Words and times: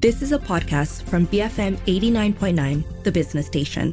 This 0.00 0.22
is 0.22 0.32
a 0.32 0.38
podcast 0.38 1.02
from 1.02 1.26
BFM 1.26 1.76
89.9, 1.80 3.02
the 3.04 3.12
business 3.12 3.46
station. 3.46 3.92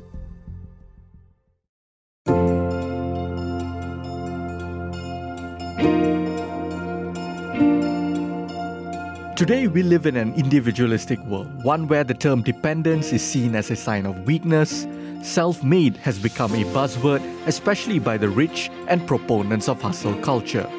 Today, 9.36 9.68
we 9.68 9.84
live 9.84 10.06
in 10.06 10.16
an 10.16 10.34
individualistic 10.36 11.20
world, 11.26 11.66
one 11.66 11.90
where 11.90 12.06
the 12.06 12.14
term 12.14 12.42
dependence 12.42 13.12
is 13.12 13.22
seen 13.22 13.54
as 13.54 13.70
a 13.70 13.76
sign 13.76 14.06
of 14.06 14.26
weakness. 14.26 14.88
Self 15.24 15.62
made 15.62 15.98
has 15.98 16.18
become 16.18 16.54
a 16.54 16.64
buzzword, 16.72 17.22
especially 17.48 18.00
by 18.00 18.16
the 18.16 18.30
rich 18.30 18.70
and 18.88 19.06
proponents 19.06 19.68
of 19.68 19.82
hustle 19.82 20.16
culture. 20.20 20.72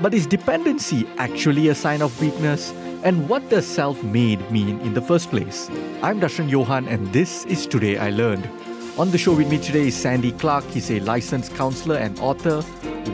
But 0.00 0.14
is 0.14 0.26
dependency 0.26 1.06
actually 1.18 1.68
a 1.68 1.74
sign 1.74 2.00
of 2.00 2.18
weakness? 2.18 2.72
And 3.04 3.28
what 3.28 3.46
does 3.50 3.66
self 3.66 4.02
made 4.02 4.50
mean 4.50 4.80
in 4.80 4.94
the 4.94 5.02
first 5.02 5.28
place? 5.28 5.68
I'm 6.02 6.22
Darshan 6.22 6.48
Johan, 6.48 6.88
and 6.88 7.12
this 7.12 7.44
is 7.44 7.66
Today 7.66 7.98
I 7.98 8.08
Learned. 8.08 8.48
On 8.96 9.10
the 9.10 9.18
show 9.18 9.34
with 9.34 9.50
me 9.50 9.58
today 9.58 9.88
is 9.88 9.94
Sandy 9.94 10.32
Clarke. 10.32 10.64
He's 10.70 10.90
a 10.90 11.00
licensed 11.00 11.54
counselor 11.54 11.96
and 11.96 12.18
author. 12.18 12.64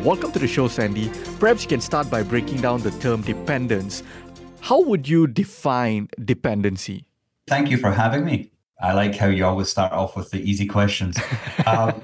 Welcome 0.04 0.30
to 0.30 0.38
the 0.38 0.46
show, 0.46 0.68
Sandy. 0.68 1.10
Perhaps 1.40 1.64
you 1.64 1.70
can 1.70 1.80
start 1.80 2.08
by 2.08 2.22
breaking 2.22 2.60
down 2.60 2.82
the 2.82 2.92
term 3.00 3.22
dependence. 3.22 4.04
How 4.60 4.80
would 4.80 5.08
you 5.08 5.26
define 5.26 6.08
dependency? 6.24 7.04
Thank 7.48 7.68
you 7.68 7.76
for 7.76 7.90
having 7.90 8.24
me. 8.24 8.52
I 8.80 8.92
like 8.92 9.16
how 9.16 9.26
you 9.26 9.44
always 9.44 9.70
start 9.70 9.92
off 9.92 10.16
with 10.16 10.30
the 10.30 10.38
easy 10.40 10.66
questions. 10.66 11.18
um, 11.66 12.00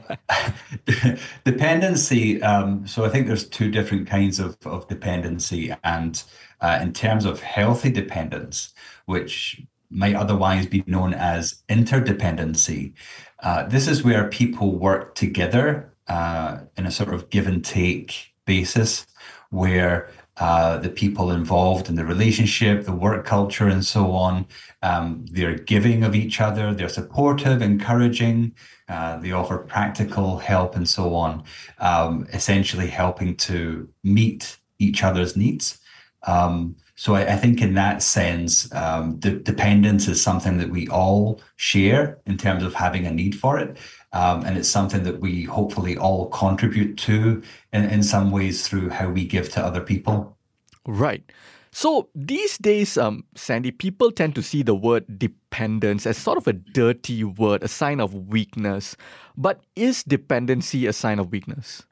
dependency. 1.45 2.43
Um, 2.43 2.87
so 2.87 3.05
I 3.05 3.09
think 3.09 3.27
there's 3.27 3.49
two 3.49 3.71
different 3.71 4.07
kinds 4.07 4.39
of, 4.39 4.57
of 4.65 4.87
dependency, 4.89 5.75
and 5.85 6.23
uh, 6.61 6.79
in 6.81 6.93
terms 6.93 7.25
of 7.25 7.41
healthy 7.41 7.91
dependence, 7.91 8.75
which 9.07 9.63
might 9.91 10.15
otherwise 10.15 10.67
be 10.67 10.83
known 10.87 11.15
as 11.15 11.63
interdependency, 11.69 12.93
uh, 13.41 13.65
this 13.65 13.87
is 13.88 14.02
where 14.02 14.29
people 14.29 14.77
work 14.77 15.15
together 15.15 15.93
uh, 16.09 16.59
in 16.77 16.87
a 16.87 16.91
sort 16.91 17.13
of 17.13 17.30
give 17.30 17.47
and 17.47 17.65
take 17.65 18.32
basis, 18.45 19.07
where 19.51 20.09
uh, 20.38 20.79
the 20.79 20.90
people 20.90 21.30
involved 21.30 21.88
in 21.88 21.95
the 21.95 22.04
relationship, 22.04 22.84
the 22.84 22.92
work 22.92 23.24
culture, 23.24 23.68
and 23.68 23.84
so 23.84 24.12
on. 24.12 24.46
Um, 24.82 25.24
they're 25.30 25.54
giving 25.59 26.04
of 26.04 26.15
each 26.15 26.40
other, 26.40 26.74
they're 26.74 26.88
supportive, 26.88 27.62
encouraging, 27.62 28.54
uh, 28.88 29.16
they 29.18 29.32
offer 29.32 29.59
practical 29.59 30.38
help, 30.38 30.76
and 30.76 30.88
so 30.88 31.14
on, 31.14 31.42
um, 31.79 32.26
essentially 32.32 32.88
helping 32.88 33.37
to 33.37 33.88
meet 34.04 34.59
each 34.79 35.02
other's 35.02 35.37
needs. 35.37 35.79
Um, 36.24 36.76
so 36.96 37.14
I, 37.14 37.34
I, 37.34 37.37
think 37.37 37.60
in 37.60 37.74
that 37.74 38.02
sense, 38.02 38.73
um, 38.74 39.20
the 39.20 39.32
dependence 39.32 40.09
is 40.09 40.23
something 40.23 40.59
that 40.59 40.70
we 40.70 40.88
all 40.88 41.40
share 41.57 42.18
in 42.26 42.37
terms 42.37 42.62
of 42.62 42.74
having 42.74 43.07
a 43.07 43.12
need 43.12 43.38
for 43.38 43.59
it. 43.59 43.76
Um, 44.17 44.47
and 44.47 44.57
it's 44.57 44.71
something 44.71 45.03
that 45.03 45.21
we 45.21 45.45
hopefully 45.45 45.99
all 45.99 46.31
contribute 46.31 46.97
to 46.99 47.43
in, 47.75 47.85
in 47.85 48.03
some 48.03 48.31
ways 48.31 48.67
through 48.67 48.89
how 48.89 49.11
we 49.11 49.27
give 49.27 49.51
to 49.51 49.61
other 49.61 49.83
people. 49.83 50.39
Right. 50.87 51.23
So 51.71 52.09
these 52.15 52.57
days, 52.57 52.97
um, 52.97 53.25
Sandy, 53.35 53.73
people 53.73 54.11
tend 54.11 54.35
to 54.37 54.43
see 54.43 54.63
the 54.63 54.75
word 54.75 55.19
dependence 55.19 56.07
as 56.07 56.17
sort 56.17 56.39
of 56.39 56.47
a 56.47 56.55
dirty 56.55 57.25
word, 57.25 57.63
a 57.63 57.69
sign 57.69 58.01
of 58.01 58.15
weakness. 58.15 58.97
But 59.37 59.61
is 59.77 60.03
dependency 60.03 60.87
a 60.87 60.95
sign 60.95 61.19
of 61.19 61.31
weakness? 61.31 61.83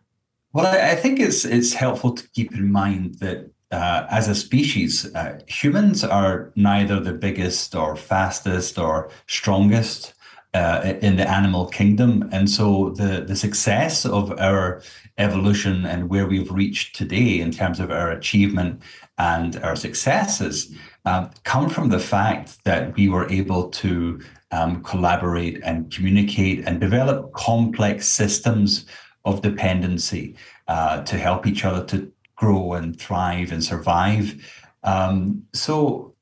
Well, 0.54 0.66
I 0.66 0.94
think 0.94 1.20
it's 1.20 1.44
it's 1.44 1.74
helpful 1.74 2.12
to 2.14 2.26
keep 2.30 2.54
in 2.54 2.72
mind 2.72 3.16
that 3.16 3.50
uh, 3.70 4.06
as 4.08 4.28
a 4.28 4.34
species, 4.34 5.14
uh, 5.14 5.40
humans 5.46 6.02
are 6.04 6.52
neither 6.56 7.00
the 7.00 7.12
biggest 7.12 7.74
or 7.74 7.96
fastest 7.96 8.78
or 8.78 9.10
strongest 9.26 10.14
uh, 10.54 10.94
in 11.02 11.16
the 11.16 11.28
animal 11.28 11.66
kingdom. 11.66 12.28
And 12.32 12.48
so 12.48 12.90
the, 12.90 13.24
the 13.26 13.36
success 13.36 14.06
of 14.06 14.38
our 14.38 14.82
evolution 15.18 15.84
and 15.84 16.08
where 16.08 16.26
we've 16.26 16.50
reached 16.50 16.96
today 16.96 17.40
in 17.40 17.50
terms 17.50 17.80
of 17.80 17.90
our 17.90 18.10
achievement 18.10 18.80
and 19.18 19.56
our 19.62 19.76
successes 19.76 20.74
um, 21.04 21.30
come 21.42 21.68
from 21.68 21.88
the 21.88 21.98
fact 21.98 22.64
that 22.64 22.96
we 22.96 23.08
were 23.08 23.28
able 23.30 23.68
to 23.70 24.20
um, 24.50 24.82
collaborate 24.82 25.60
and 25.64 25.92
communicate 25.92 26.64
and 26.66 26.80
develop 26.80 27.32
complex 27.32 28.06
systems 28.06 28.86
of 29.24 29.42
dependency 29.42 30.36
uh, 30.68 31.02
to 31.02 31.18
help 31.18 31.46
each 31.46 31.64
other 31.64 31.84
to 31.86 32.10
grow 32.36 32.74
and 32.74 32.98
thrive 32.98 33.52
and 33.52 33.62
survive. 33.62 34.34
Um, 34.82 35.44
so 35.52 36.13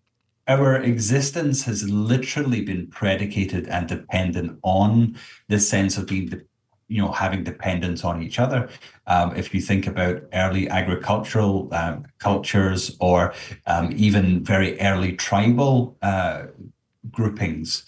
our 0.53 0.77
existence 0.77 1.65
has 1.65 1.89
literally 1.89 2.63
been 2.63 2.87
predicated 2.89 3.67
and 3.69 3.89
dependent 3.89 4.59
on 4.63 5.17
this 5.49 5.69
sense 5.69 5.97
of 5.97 6.07
being 6.07 6.29
you 6.89 7.01
know 7.01 7.13
having 7.13 7.43
dependence 7.43 8.05
on 8.05 8.23
each 8.23 8.39
other 8.39 8.69
um, 9.07 9.35
if 9.35 9.55
you 9.55 9.61
think 9.61 9.87
about 9.87 10.23
early 10.35 10.69
agricultural 10.69 11.69
um, 11.73 12.05
cultures 12.19 12.97
or 13.01 13.33
um, 13.67 13.91
even 13.97 14.45
very 14.45 14.79
early 14.81 15.13
tribal 15.17 15.97
uh, 16.03 16.43
groupings 17.11 17.85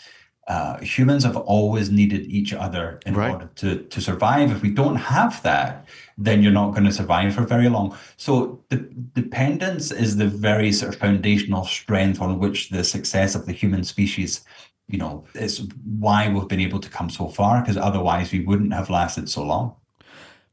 uh, 0.47 0.79
humans 0.81 1.25
have 1.25 1.37
always 1.37 1.91
needed 1.91 2.27
each 2.27 2.53
other 2.53 3.01
in 3.07 3.15
right. 3.15 3.33
order 3.33 3.51
to, 3.57 3.83
to 3.85 4.01
survive. 4.01 4.51
If 4.51 4.61
we 4.61 4.71
don't 4.71 4.97
have 4.97 5.43
that, 5.43 5.89
then 6.17 6.43
you're 6.43 6.53
not 6.53 6.71
going 6.71 6.85
to 6.85 6.93
survive 6.93 7.35
for 7.35 7.43
very 7.43 7.69
long. 7.69 7.97
So 8.17 8.63
the 8.69 8.77
dependence 9.15 9.91
is 9.91 10.17
the 10.17 10.27
very 10.29 10.73
sort 10.73 10.95
of 10.95 11.01
foundational 11.01 11.65
strength 11.65 12.21
on 12.21 12.39
which 12.39 12.71
the 12.71 12.85
success 12.85 13.35
of 13.35 13.47
the 13.47 13.53
human 13.53 13.85
species, 13.85 14.45
you 14.89 14.99
know, 14.99 15.25
is 15.35 15.69
why 15.99 16.29
we've 16.29 16.49
been 16.49 16.61
able 16.61 16.81
to 16.81 16.91
come 16.91 17.11
so 17.11 17.29
far, 17.29 17.61
because 17.61 17.77
otherwise 17.77 18.33
we 18.33 18.45
wouldn't 18.45 18.73
have 18.73 18.91
lasted 18.91 19.29
so 19.29 19.43
long. 19.43 19.75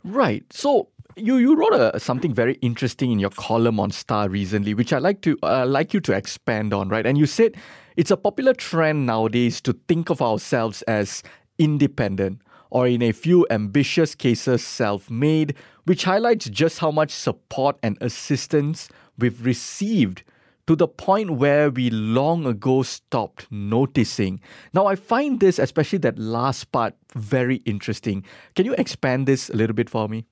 Right. 0.04 0.44
So 0.52 0.90
you 1.16 1.38
you 1.38 1.56
wrote 1.56 1.74
a, 1.74 2.00
something 2.00 2.34
very 2.34 2.56
interesting 2.56 3.12
in 3.12 3.20
your 3.20 3.30
column 3.30 3.80
on 3.80 3.92
Star 3.92 4.30
recently, 4.30 4.74
which 4.74 4.94
I 4.94 4.98
like 4.98 5.22
to 5.22 5.38
uh, 5.44 5.66
like 5.66 5.94
you 5.94 6.00
to 6.02 6.14
expand 6.14 6.74
on. 6.74 6.90
Right, 6.90 7.06
and 7.06 7.18
you 7.18 7.26
said 7.26 7.56
it's 7.98 8.12
a 8.12 8.18
popular 8.18 8.54
trend 8.54 9.06
nowadays 9.06 9.62
to 9.62 9.74
think 9.88 10.10
of 10.10 10.22
ourselves 10.22 10.82
as 10.84 11.22
independent 11.60 12.42
or, 12.72 12.88
in 12.88 13.02
a 13.04 13.12
few 13.12 13.46
ambitious 13.52 14.16
cases, 14.16 14.66
self 14.66 15.10
made, 15.12 15.54
which 15.84 16.06
highlights 16.06 16.50
just 16.50 16.80
how 16.80 16.90
much 16.90 17.12
support 17.12 17.78
and 17.84 17.98
assistance 18.02 18.90
we've 19.18 19.46
received 19.46 20.24
to 20.68 20.76
the 20.76 20.88
point 20.88 21.32
where 21.32 21.70
we 21.70 21.90
long 21.90 22.46
ago 22.46 22.82
stopped 22.82 23.52
noticing. 23.52 24.40
Now, 24.74 24.86
I 24.88 24.96
find 24.96 25.40
this, 25.40 25.60
especially 25.60 26.00
that 26.00 26.18
last 26.18 26.72
part, 26.72 26.96
very 27.14 27.58
interesting. 27.66 28.24
Can 28.56 28.66
you 28.66 28.74
expand 28.76 29.28
this 29.28 29.50
a 29.50 29.56
little 29.56 29.76
bit 29.76 29.90
for 29.90 30.08
me? 30.08 30.26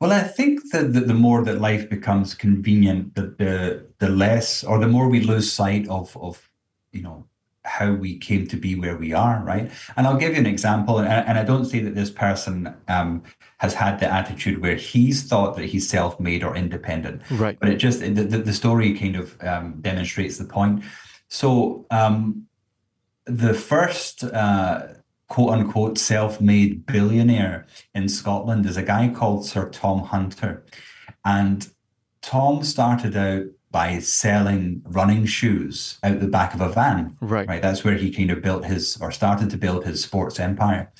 Well, 0.00 0.12
I 0.12 0.22
think 0.22 0.60
that 0.70 0.92
the, 0.92 1.00
the, 1.00 1.14
more 1.14 1.42
that 1.42 1.60
life 1.60 1.90
becomes 1.90 2.34
convenient, 2.34 3.16
the, 3.16 3.22
the 3.22 3.86
the 3.98 4.08
less 4.08 4.62
or 4.62 4.78
the 4.78 4.86
more 4.86 5.08
we 5.08 5.20
lose 5.20 5.52
sight 5.52 5.88
of 5.88 6.16
of 6.16 6.48
you 6.92 7.02
know 7.02 7.26
how 7.68 7.92
we 7.92 8.18
came 8.18 8.46
to 8.48 8.56
be 8.56 8.74
where 8.74 8.96
we 8.96 9.12
are, 9.12 9.42
right? 9.44 9.70
And 9.96 10.06
I'll 10.06 10.16
give 10.16 10.32
you 10.32 10.38
an 10.38 10.46
example, 10.46 10.98
and, 10.98 11.08
and 11.08 11.38
I 11.38 11.44
don't 11.44 11.64
say 11.64 11.80
that 11.80 11.94
this 11.94 12.10
person 12.10 12.74
um, 12.88 13.22
has 13.58 13.74
had 13.74 14.00
the 14.00 14.12
attitude 14.12 14.62
where 14.62 14.76
he's 14.76 15.24
thought 15.24 15.56
that 15.56 15.66
he's 15.66 15.88
self-made 15.88 16.42
or 16.42 16.56
independent, 16.56 17.22
right? 17.30 17.58
But 17.60 17.68
it 17.68 17.76
just 17.76 18.00
the, 18.00 18.08
the 18.08 18.52
story 18.52 18.98
kind 18.98 19.16
of 19.16 19.36
um, 19.42 19.76
demonstrates 19.80 20.38
the 20.38 20.44
point. 20.44 20.82
So 21.28 21.86
um, 21.90 22.46
the 23.26 23.54
first. 23.54 24.24
Uh, 24.24 24.94
quote 25.28 25.50
unquote 25.50 25.98
self 25.98 26.40
made 26.40 26.86
billionaire 26.86 27.66
in 27.94 28.08
Scotland 28.08 28.64
is 28.64 28.78
a 28.78 28.82
guy 28.82 29.08
called 29.08 29.44
Sir 29.44 29.68
Tom 29.68 30.00
Hunter. 30.00 30.64
And 31.22 31.68
Tom 32.22 32.64
started 32.64 33.14
out 33.16 33.44
by 33.70 33.98
selling 33.98 34.82
running 34.86 35.26
shoes 35.26 35.98
out 36.02 36.20
the 36.20 36.26
back 36.26 36.54
of 36.54 36.60
a 36.60 36.70
van. 36.70 37.16
Right. 37.20 37.46
Right. 37.46 37.62
That's 37.62 37.84
where 37.84 37.96
he 37.96 38.10
kind 38.10 38.30
of 38.30 38.42
built 38.42 38.64
his 38.64 38.96
or 39.00 39.12
started 39.12 39.50
to 39.50 39.58
build 39.58 39.84
his 39.84 40.02
sports 40.02 40.40
empire. 40.40 40.90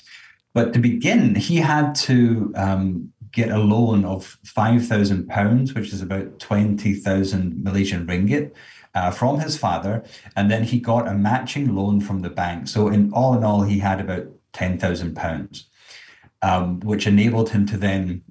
But 0.53 0.73
to 0.73 0.79
begin, 0.79 1.35
he 1.35 1.57
had 1.57 1.95
to 1.95 2.53
um, 2.55 3.13
get 3.31 3.49
a 3.49 3.57
loan 3.57 4.05
of 4.05 4.37
five 4.43 4.85
thousand 4.85 5.27
pounds, 5.27 5.73
which 5.73 5.93
is 5.93 6.01
about 6.01 6.39
twenty 6.39 6.93
thousand 6.93 7.63
Malaysian 7.63 8.05
ringgit, 8.05 8.51
uh, 8.93 9.11
from 9.11 9.39
his 9.39 9.57
father, 9.57 10.03
and 10.35 10.49
then 10.49 10.63
he 10.63 10.79
got 10.79 11.07
a 11.07 11.13
matching 11.13 11.75
loan 11.75 12.01
from 12.01 12.21
the 12.21 12.29
bank. 12.29 12.67
So 12.67 12.87
in 12.87 13.11
all 13.13 13.37
in 13.37 13.43
all, 13.43 13.63
he 13.63 13.79
had 13.79 13.99
about 13.99 14.27
ten 14.53 14.77
thousand 14.77 15.15
pounds, 15.15 15.69
um, 16.41 16.79
which 16.81 17.07
enabled 17.07 17.49
him 17.49 17.65
to 17.67 17.77
then 17.77 18.23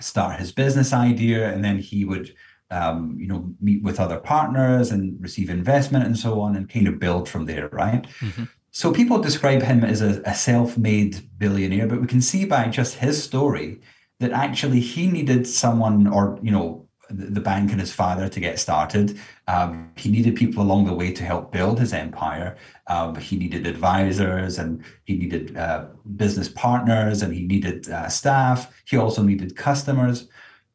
start 0.00 0.40
his 0.40 0.52
business 0.52 0.92
idea, 0.92 1.50
and 1.52 1.64
then 1.64 1.78
he 1.78 2.04
would. 2.04 2.34
Um, 2.72 3.16
you 3.18 3.26
know, 3.26 3.52
meet 3.60 3.82
with 3.82 3.98
other 3.98 4.18
partners 4.18 4.92
and 4.92 5.20
receive 5.20 5.50
investment 5.50 6.06
and 6.06 6.16
so 6.16 6.40
on, 6.40 6.54
and 6.54 6.68
kind 6.68 6.86
of 6.86 7.00
build 7.00 7.28
from 7.28 7.46
there, 7.46 7.68
right? 7.68 8.06
Mm-hmm. 8.20 8.44
So 8.70 8.92
people 8.92 9.20
describe 9.20 9.62
him 9.62 9.82
as 9.82 10.00
a, 10.00 10.22
a 10.24 10.34
self-made 10.34 11.28
billionaire, 11.38 11.88
but 11.88 12.00
we 12.00 12.06
can 12.06 12.22
see 12.22 12.44
by 12.44 12.68
just 12.68 12.96
his 12.96 13.22
story 13.22 13.80
that 14.20 14.30
actually 14.30 14.80
he 14.80 15.08
needed 15.08 15.46
someone 15.46 16.06
or 16.06 16.38
you 16.42 16.52
know 16.52 16.86
the 17.10 17.40
bank 17.40 17.72
and 17.72 17.80
his 17.80 17.92
father 17.92 18.28
to 18.28 18.40
get 18.40 18.58
started. 18.58 19.18
Um, 19.48 19.90
he 19.96 20.10
needed 20.10 20.36
people 20.36 20.62
along 20.62 20.84
the 20.84 20.94
way 20.94 21.12
to 21.12 21.24
help 21.24 21.50
build 21.50 21.80
his 21.80 21.92
empire. 21.92 22.56
Um, 22.86 23.16
he 23.16 23.36
needed 23.36 23.66
advisors 23.66 24.58
and 24.58 24.84
he 25.04 25.16
needed 25.16 25.56
uh, 25.56 25.86
business 26.16 26.48
partners 26.48 27.22
and 27.22 27.34
he 27.34 27.42
needed 27.42 27.90
uh, 27.90 28.08
staff. 28.08 28.72
He 28.84 28.96
also 28.96 29.22
needed 29.22 29.56
customers. 29.56 30.28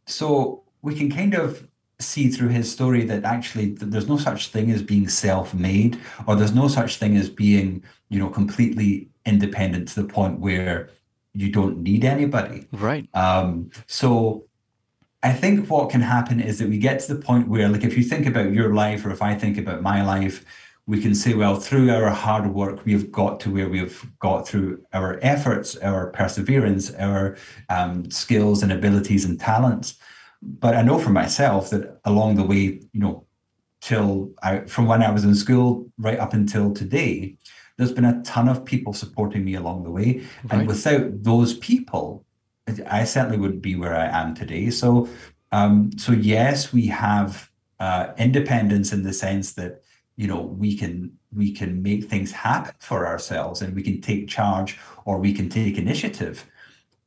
So 0.08 0.64
we 0.82 0.96
can 0.96 1.10
kind 1.10 1.34
of 1.34 1.68
see 2.00 2.30
through 2.30 2.50
his 2.50 2.72
story 2.72 3.04
that 3.06 3.24
actually 3.24 3.72
there's 3.72 4.08
no 4.08 4.18
such 4.18 4.50
thing 4.50 4.70
as 4.72 4.82
being 4.82 5.08
self-made 5.08 6.00
or 6.28 6.36
there's 6.36 6.54
no 6.54 6.68
such 6.68 6.98
thing 6.98 7.16
as 7.16 7.30
being 7.30 7.84
you 8.10 8.20
know 8.20 8.30
completely 8.30 9.08
independent 9.26 9.88
to 9.88 10.02
the 10.02 10.08
point 10.08 10.40
where 10.40 10.90
you 11.34 11.50
don't 11.52 11.78
need 11.78 12.04
anybody 12.04 12.68
right 12.74 13.08
um, 13.14 13.70
so 13.88 14.46
I 15.26 15.34
think 15.34 15.72
what 15.72 15.90
can 15.90 16.02
happen 16.02 16.40
is 16.40 16.60
that 16.60 16.70
we 16.70 16.78
get 16.78 17.00
to 17.00 17.16
the 17.16 17.20
point 17.20 17.48
where, 17.48 17.68
like, 17.68 17.84
if 17.84 17.98
you 17.98 18.04
think 18.04 18.28
about 18.28 18.54
your 18.54 18.76
life, 18.76 19.04
or 19.04 19.10
if 19.10 19.24
I 19.24 19.34
think 19.34 19.58
about 19.58 19.82
my 19.82 20.04
life, 20.04 20.46
we 20.86 21.02
can 21.02 21.16
say, 21.16 21.34
well, 21.34 21.56
through 21.56 21.90
our 21.90 22.12
hard 22.12 22.54
work, 22.54 22.86
we've 22.86 23.12
got 23.12 23.40
to 23.40 23.50
where 23.50 23.68
we've 23.68 24.06
got 24.20 24.48
through 24.48 24.86
our 24.94 25.18
efforts, 25.24 25.76
our 25.78 26.12
perseverance, 26.12 26.94
our 26.94 27.38
um, 27.70 28.10
skills 28.12 28.62
and 28.62 28.72
abilities 28.72 29.26
and 29.26 29.40
talents. 29.40 29.98
But 30.46 30.76
I 30.76 30.82
know 30.82 31.00
for 31.00 31.10
myself 31.10 31.70
that 31.72 32.00
along 32.06 32.36
the 32.36 32.44
way, 32.44 32.82
you 32.94 33.00
know, 33.00 33.26
till 33.82 34.32
I, 34.42 34.62
from 34.62 34.88
when 34.88 35.04
I 35.04 35.12
was 35.12 35.24
in 35.24 35.36
school 35.36 35.92
right 35.98 36.20
up 36.20 36.34
until 36.34 36.74
today, 36.74 37.38
there's 37.78 37.92
been 37.92 38.06
a 38.06 38.22
ton 38.24 38.48
of 38.48 38.64
people 38.64 38.94
supporting 38.94 39.44
me 39.44 39.56
along 39.56 39.84
the 39.84 39.92
way. 39.92 40.22
Right. 40.44 40.60
And 40.60 40.68
without 40.68 41.24
those 41.24 41.56
people, 41.58 42.26
I 42.90 43.04
certainly 43.04 43.38
wouldn't 43.38 43.62
be 43.62 43.76
where 43.76 43.96
I 43.96 44.06
am 44.06 44.34
today. 44.34 44.70
So, 44.70 45.10
um, 45.52 45.92
so 45.98 46.12
yes, 46.12 46.74
we 46.74 46.88
have 46.88 47.50
uh, 47.80 48.14
independence 48.18 48.92
in 48.92 49.04
the 49.04 49.14
sense 49.14 49.54
that 49.54 49.82
you 50.16 50.28
know 50.28 50.42
we 50.42 50.78
can 50.78 51.12
we 51.36 51.52
can 51.52 51.84
make 51.84 52.06
things 52.06 52.32
happen 52.32 52.74
for 52.80 53.06
ourselves 53.06 53.62
and 53.62 53.76
we 53.76 53.84
can 53.84 54.00
take 54.02 54.30
charge 54.30 54.80
or 55.04 55.20
we 55.20 55.34
can 55.34 55.50
take 55.50 55.78
initiative, 55.78 56.46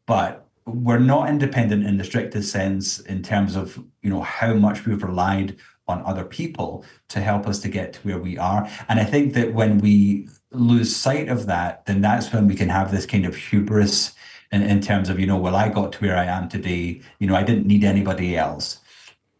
but 0.06 0.47
we're 0.74 0.98
not 0.98 1.28
independent 1.28 1.86
in 1.86 1.96
the 1.96 2.04
strictest 2.04 2.52
sense 2.52 3.00
in 3.00 3.22
terms 3.22 3.56
of 3.56 3.82
you 4.02 4.10
know 4.10 4.22
how 4.22 4.54
much 4.54 4.86
we've 4.86 5.02
relied 5.02 5.56
on 5.88 6.04
other 6.04 6.24
people 6.24 6.84
to 7.08 7.20
help 7.20 7.46
us 7.46 7.58
to 7.60 7.68
get 7.68 7.94
to 7.94 8.00
where 8.00 8.18
we 8.18 8.36
are. 8.38 8.68
And 8.88 9.00
I 9.00 9.04
think 9.04 9.34
that 9.34 9.54
when 9.54 9.78
we 9.78 10.28
lose 10.50 10.94
sight 10.94 11.28
of 11.28 11.46
that, 11.46 11.86
then 11.86 12.00
that's 12.00 12.32
when 12.32 12.46
we 12.46 12.54
can 12.54 12.68
have 12.68 12.90
this 12.90 13.06
kind 13.06 13.24
of 13.24 13.34
hubris 13.34 14.12
in, 14.52 14.62
in 14.62 14.80
terms 14.80 15.08
of, 15.08 15.18
you 15.18 15.26
know, 15.26 15.36
well, 15.36 15.56
I 15.56 15.68
got 15.68 15.92
to 15.92 15.98
where 16.00 16.16
I 16.16 16.24
am 16.24 16.48
today, 16.48 17.00
you 17.18 17.26
know, 17.26 17.34
I 17.34 17.42
didn't 17.42 17.66
need 17.66 17.84
anybody 17.84 18.36
else. 18.36 18.80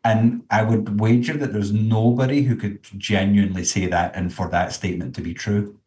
And 0.04 0.44
I 0.50 0.62
would 0.62 1.00
wager 1.00 1.36
that 1.36 1.52
there's 1.52 1.72
nobody 1.72 2.42
who 2.42 2.56
could 2.56 2.82
genuinely 2.96 3.64
say 3.64 3.86
that 3.86 4.14
and 4.14 4.32
for 4.32 4.48
that 4.48 4.72
statement 4.72 5.14
to 5.16 5.20
be 5.20 5.34
true. 5.34 5.78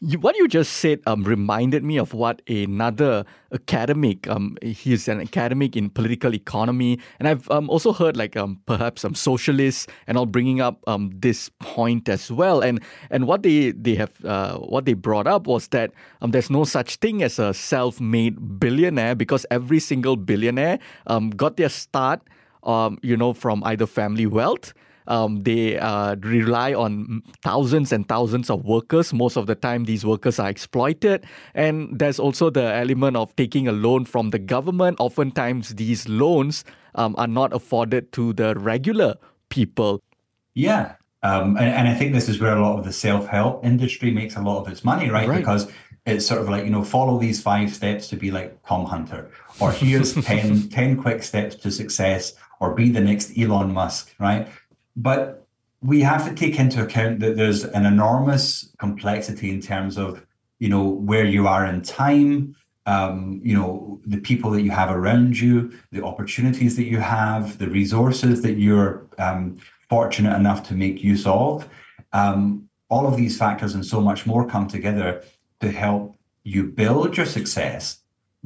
You, 0.00 0.18
what 0.18 0.36
you 0.36 0.46
just 0.46 0.74
said 0.74 1.00
um, 1.06 1.24
reminded 1.24 1.82
me 1.82 1.96
of 1.96 2.12
what 2.12 2.42
another 2.46 3.24
academic, 3.50 4.28
um, 4.28 4.58
he's 4.60 5.08
an 5.08 5.22
academic 5.22 5.74
in 5.74 5.88
political 5.88 6.34
economy, 6.34 7.00
and 7.18 7.26
I've 7.26 7.50
um, 7.50 7.70
also 7.70 7.94
heard 7.94 8.14
like 8.14 8.36
um, 8.36 8.60
perhaps 8.66 9.00
some 9.00 9.14
socialists 9.14 9.86
and 10.06 10.18
all 10.18 10.26
bringing 10.26 10.60
up 10.60 10.82
um, 10.86 11.12
this 11.14 11.48
point 11.60 12.10
as 12.10 12.30
well. 12.30 12.60
And 12.60 12.82
and 13.10 13.26
what 13.26 13.42
they 13.42 13.70
they 13.70 13.94
have 13.94 14.22
uh, 14.22 14.58
what 14.58 14.84
they 14.84 14.92
brought 14.92 15.26
up 15.26 15.46
was 15.46 15.68
that 15.68 15.92
um, 16.20 16.30
there's 16.30 16.50
no 16.50 16.64
such 16.64 16.96
thing 16.96 17.22
as 17.22 17.38
a 17.38 17.54
self-made 17.54 18.60
billionaire 18.60 19.14
because 19.14 19.46
every 19.50 19.80
single 19.80 20.16
billionaire 20.16 20.78
um, 21.06 21.30
got 21.30 21.56
their 21.56 21.70
start, 21.70 22.20
um, 22.64 22.98
you 23.00 23.16
know, 23.16 23.32
from 23.32 23.64
either 23.64 23.86
family 23.86 24.26
wealth 24.26 24.74
um, 25.06 25.42
they 25.42 25.78
uh, 25.78 26.16
rely 26.16 26.74
on 26.74 27.22
thousands 27.42 27.92
and 27.92 28.08
thousands 28.08 28.50
of 28.50 28.64
workers. 28.64 29.12
Most 29.12 29.36
of 29.36 29.46
the 29.46 29.54
time, 29.54 29.84
these 29.84 30.04
workers 30.04 30.38
are 30.38 30.48
exploited. 30.48 31.24
And 31.54 31.98
there's 31.98 32.18
also 32.18 32.50
the 32.50 32.74
element 32.74 33.16
of 33.16 33.34
taking 33.36 33.68
a 33.68 33.72
loan 33.72 34.04
from 34.04 34.30
the 34.30 34.38
government. 34.38 34.98
Oftentimes, 35.00 35.74
these 35.76 36.08
loans 36.08 36.64
um, 36.94 37.14
are 37.18 37.28
not 37.28 37.52
afforded 37.52 38.12
to 38.12 38.32
the 38.32 38.54
regular 38.56 39.16
people. 39.48 40.02
Yeah. 40.54 40.94
Um, 41.22 41.56
and, 41.56 41.66
and 41.66 41.88
I 41.88 41.94
think 41.94 42.12
this 42.12 42.28
is 42.28 42.40
where 42.40 42.56
a 42.56 42.62
lot 42.62 42.78
of 42.78 42.84
the 42.84 42.92
self 42.92 43.26
help 43.26 43.64
industry 43.64 44.10
makes 44.10 44.36
a 44.36 44.42
lot 44.42 44.60
of 44.60 44.68
its 44.70 44.84
money, 44.84 45.10
right? 45.10 45.28
right? 45.28 45.38
Because 45.38 45.70
it's 46.06 46.24
sort 46.24 46.40
of 46.40 46.48
like 46.48 46.64
you 46.64 46.70
know 46.70 46.84
follow 46.84 47.18
these 47.18 47.42
five 47.42 47.74
steps 47.74 48.08
to 48.08 48.16
be 48.16 48.30
like 48.30 48.56
tom 48.66 48.86
hunter 48.86 49.30
or 49.60 49.72
here's 49.72 50.14
10, 50.24 50.68
10 50.68 51.02
quick 51.02 51.22
steps 51.22 51.56
to 51.56 51.70
success 51.70 52.34
or 52.60 52.74
be 52.74 52.88
the 52.90 53.00
next 53.00 53.36
elon 53.36 53.72
musk 53.72 54.14
right 54.18 54.48
but 54.96 55.46
we 55.82 56.00
have 56.00 56.26
to 56.26 56.34
take 56.34 56.58
into 56.58 56.82
account 56.82 57.20
that 57.20 57.36
there's 57.36 57.64
an 57.64 57.84
enormous 57.86 58.72
complexity 58.78 59.50
in 59.50 59.60
terms 59.60 59.98
of, 59.98 60.24
you 60.58 60.68
know, 60.68 60.82
where 60.82 61.24
you 61.24 61.46
are 61.46 61.66
in 61.66 61.82
time, 61.82 62.56
um, 62.86 63.40
you 63.42 63.54
know, 63.54 64.00
the 64.06 64.18
people 64.18 64.50
that 64.52 64.62
you 64.62 64.70
have 64.70 64.90
around 64.90 65.38
you, 65.38 65.72
the 65.92 66.02
opportunities 66.02 66.76
that 66.76 66.84
you 66.84 66.98
have, 66.98 67.58
the 67.58 67.68
resources 67.68 68.42
that 68.42 68.54
you're 68.54 69.06
um, 69.18 69.58
fortunate 69.88 70.34
enough 70.34 70.66
to 70.68 70.74
make 70.74 71.04
use 71.04 71.26
of. 71.26 71.68
Um, 72.12 72.68
all 72.88 73.06
of 73.06 73.16
these 73.16 73.36
factors 73.36 73.74
and 73.74 73.84
so 73.84 74.00
much 74.00 74.26
more 74.26 74.46
come 74.46 74.68
together 74.68 75.22
to 75.60 75.70
help 75.70 76.16
you 76.44 76.64
build 76.64 77.16
your 77.16 77.26
success 77.26 77.98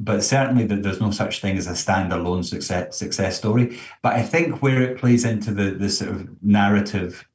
but 0.03 0.23
certainly 0.23 0.65
that 0.65 0.81
there's 0.81 0.99
no 0.99 1.11
such 1.11 1.41
thing 1.41 1.57
as 1.57 1.67
a 1.67 1.71
standalone 1.71 2.43
success 2.43 2.97
success 2.97 3.37
story. 3.37 3.77
But 4.01 4.13
I 4.13 4.23
think 4.23 4.61
where 4.61 4.81
it 4.81 4.97
plays 4.97 5.23
into 5.25 5.53
the 5.53 5.71
the 5.71 5.89
sort 5.89 6.11
of 6.11 6.43
narrative 6.43 7.27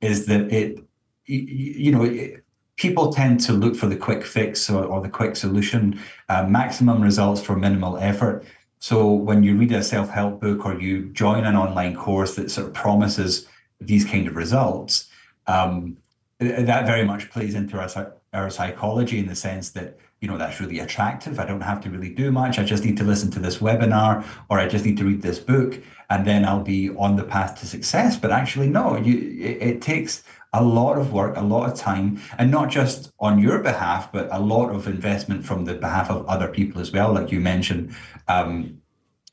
is 0.00 0.26
that 0.26 0.52
it 0.52 0.84
you 1.26 1.90
know 1.90 2.04
it, 2.04 2.44
people 2.76 3.12
tend 3.12 3.40
to 3.40 3.52
look 3.52 3.76
for 3.76 3.86
the 3.86 3.96
quick 3.96 4.24
fix 4.24 4.70
or, 4.70 4.84
or 4.84 5.00
the 5.00 5.08
quick 5.08 5.36
solution, 5.36 6.00
uh, 6.28 6.44
maximum 6.44 7.02
results 7.02 7.42
for 7.42 7.56
minimal 7.56 7.98
effort. 7.98 8.44
So 8.78 9.12
when 9.12 9.42
you 9.42 9.56
read 9.56 9.72
a 9.72 9.82
self 9.82 10.08
help 10.10 10.40
book 10.40 10.64
or 10.64 10.80
you 10.80 11.08
join 11.10 11.44
an 11.44 11.56
online 11.56 11.94
course 11.96 12.36
that 12.36 12.50
sort 12.50 12.68
of 12.68 12.74
promises 12.74 13.48
these 13.80 14.04
kind 14.04 14.28
of 14.28 14.36
results, 14.36 15.08
um, 15.48 15.96
that 16.38 16.86
very 16.86 17.04
much 17.04 17.30
plays 17.30 17.54
into 17.54 17.78
our 17.78 18.14
our 18.32 18.48
psychology 18.48 19.18
in 19.18 19.26
the 19.26 19.34
sense 19.34 19.70
that 19.70 19.98
you 20.22 20.28
know 20.28 20.38
that's 20.38 20.60
really 20.60 20.78
attractive. 20.78 21.38
I 21.40 21.44
don't 21.44 21.60
have 21.60 21.80
to 21.82 21.90
really 21.90 22.08
do 22.08 22.30
much. 22.30 22.58
I 22.58 22.64
just 22.64 22.84
need 22.84 22.96
to 22.96 23.04
listen 23.04 23.30
to 23.32 23.40
this 23.40 23.58
webinar 23.58 24.24
or 24.48 24.58
i 24.58 24.68
just 24.68 24.84
need 24.84 24.96
to 24.98 25.04
read 25.04 25.20
this 25.20 25.38
book 25.38 25.82
and 26.10 26.26
then 26.26 26.44
i'll 26.44 26.62
be 26.62 26.90
on 26.96 27.16
the 27.16 27.24
path 27.24 27.60
to 27.60 27.66
success. 27.66 28.16
But 28.16 28.30
actually 28.30 28.68
no 28.68 28.96
you 28.96 29.16
it, 29.44 29.56
it 29.70 29.82
takes 29.82 30.22
a 30.54 30.62
lot 30.62 30.98
of 30.98 31.12
work 31.12 31.36
a 31.36 31.40
lot 31.40 31.68
of 31.70 31.78
time 31.78 32.20
and 32.38 32.50
not 32.50 32.68
just 32.68 33.10
on 33.18 33.38
your 33.38 33.58
behalf 33.58 34.12
but 34.12 34.28
a 34.30 34.38
lot 34.38 34.68
of 34.70 34.86
investment 34.86 35.44
from 35.44 35.64
the 35.64 35.74
behalf 35.74 36.10
of 36.10 36.26
other 36.26 36.48
people 36.48 36.80
as 36.80 36.92
well 36.92 37.12
like 37.12 37.32
you 37.32 37.40
mentioned 37.40 37.94
um, 38.28 38.81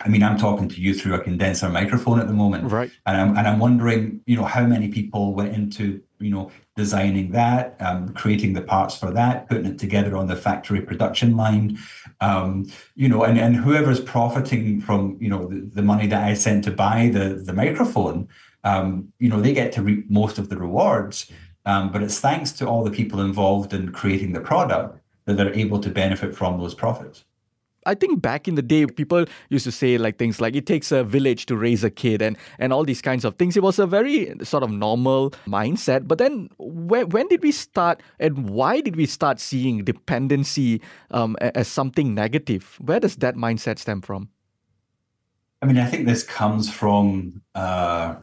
I 0.01 0.07
mean, 0.07 0.23
I'm 0.23 0.37
talking 0.37 0.69
to 0.69 0.81
you 0.81 0.93
through 0.93 1.15
a 1.15 1.19
condenser 1.19 1.67
microphone 1.67 2.19
at 2.19 2.27
the 2.27 2.33
moment, 2.33 2.71
right? 2.71 2.89
And 3.05 3.17
I'm 3.17 3.37
and 3.37 3.47
I'm 3.47 3.59
wondering, 3.59 4.21
you 4.25 4.37
know, 4.37 4.45
how 4.45 4.65
many 4.65 4.87
people 4.87 5.33
went 5.33 5.53
into, 5.53 6.01
you 6.19 6.31
know, 6.31 6.51
designing 6.77 7.31
that, 7.31 7.75
um, 7.81 8.13
creating 8.13 8.53
the 8.53 8.61
parts 8.61 8.97
for 8.97 9.11
that, 9.11 9.49
putting 9.49 9.65
it 9.65 9.77
together 9.77 10.15
on 10.15 10.27
the 10.27 10.37
factory 10.37 10.81
production 10.81 11.35
line, 11.35 11.77
um, 12.21 12.71
you 12.95 13.09
know, 13.09 13.23
and 13.23 13.37
and 13.37 13.57
whoever's 13.57 13.99
profiting 13.99 14.79
from, 14.79 15.17
you 15.19 15.29
know, 15.29 15.47
the, 15.47 15.69
the 15.73 15.81
money 15.81 16.07
that 16.07 16.23
I 16.23 16.33
sent 16.33 16.63
to 16.63 16.71
buy 16.71 17.09
the 17.11 17.41
the 17.45 17.53
microphone, 17.53 18.29
um, 18.63 19.11
you 19.19 19.27
know, 19.29 19.41
they 19.41 19.53
get 19.53 19.73
to 19.73 19.81
reap 19.81 20.09
most 20.09 20.37
of 20.37 20.47
the 20.47 20.57
rewards. 20.57 21.29
Um, 21.65 21.91
but 21.91 22.01
it's 22.01 22.19
thanks 22.19 22.53
to 22.53 22.67
all 22.67 22.83
the 22.83 22.91
people 22.91 23.19
involved 23.19 23.73
in 23.73 23.91
creating 23.91 24.31
the 24.31 24.39
product 24.39 24.97
that 25.25 25.35
they're 25.35 25.53
able 25.53 25.79
to 25.79 25.89
benefit 25.89 26.33
from 26.35 26.57
those 26.57 26.73
profits. 26.73 27.25
I 27.89 27.95
think 27.95 28.21
back 28.21 28.47
in 28.47 28.53
the 28.53 28.61
day, 28.61 28.85
people 28.85 29.25
used 29.49 29.65
to 29.65 29.71
say 29.71 29.97
like 29.97 30.17
things 30.17 30.39
like 30.39 30.55
it 30.55 30.67
takes 30.67 30.91
a 30.91 31.03
village 31.03 31.47
to 31.47 31.57
raise 31.57 31.83
a 31.83 31.89
kid 31.89 32.21
and, 32.21 32.37
and 32.59 32.71
all 32.71 32.83
these 32.83 33.01
kinds 33.01 33.25
of 33.25 33.35
things. 33.37 33.57
It 33.57 33.63
was 33.63 33.79
a 33.79 33.87
very 33.87 34.35
sort 34.43 34.61
of 34.61 34.69
normal 34.69 35.31
mindset. 35.47 36.07
But 36.07 36.19
then 36.19 36.49
when, 36.59 37.09
when 37.09 37.27
did 37.27 37.41
we 37.41 37.51
start 37.51 38.03
and 38.19 38.49
why 38.49 38.81
did 38.81 38.95
we 38.95 39.07
start 39.07 39.39
seeing 39.39 39.83
dependency 39.83 40.81
um, 41.09 41.35
as 41.41 41.67
something 41.67 42.13
negative? 42.13 42.77
Where 42.79 42.99
does 42.99 43.15
that 43.17 43.35
mindset 43.35 43.79
stem 43.79 44.01
from? 44.01 44.29
I 45.61 45.65
mean, 45.65 45.77
I 45.77 45.87
think 45.87 46.05
this 46.05 46.23
comes 46.23 46.71
from, 46.71 47.41
uh, 47.55 48.15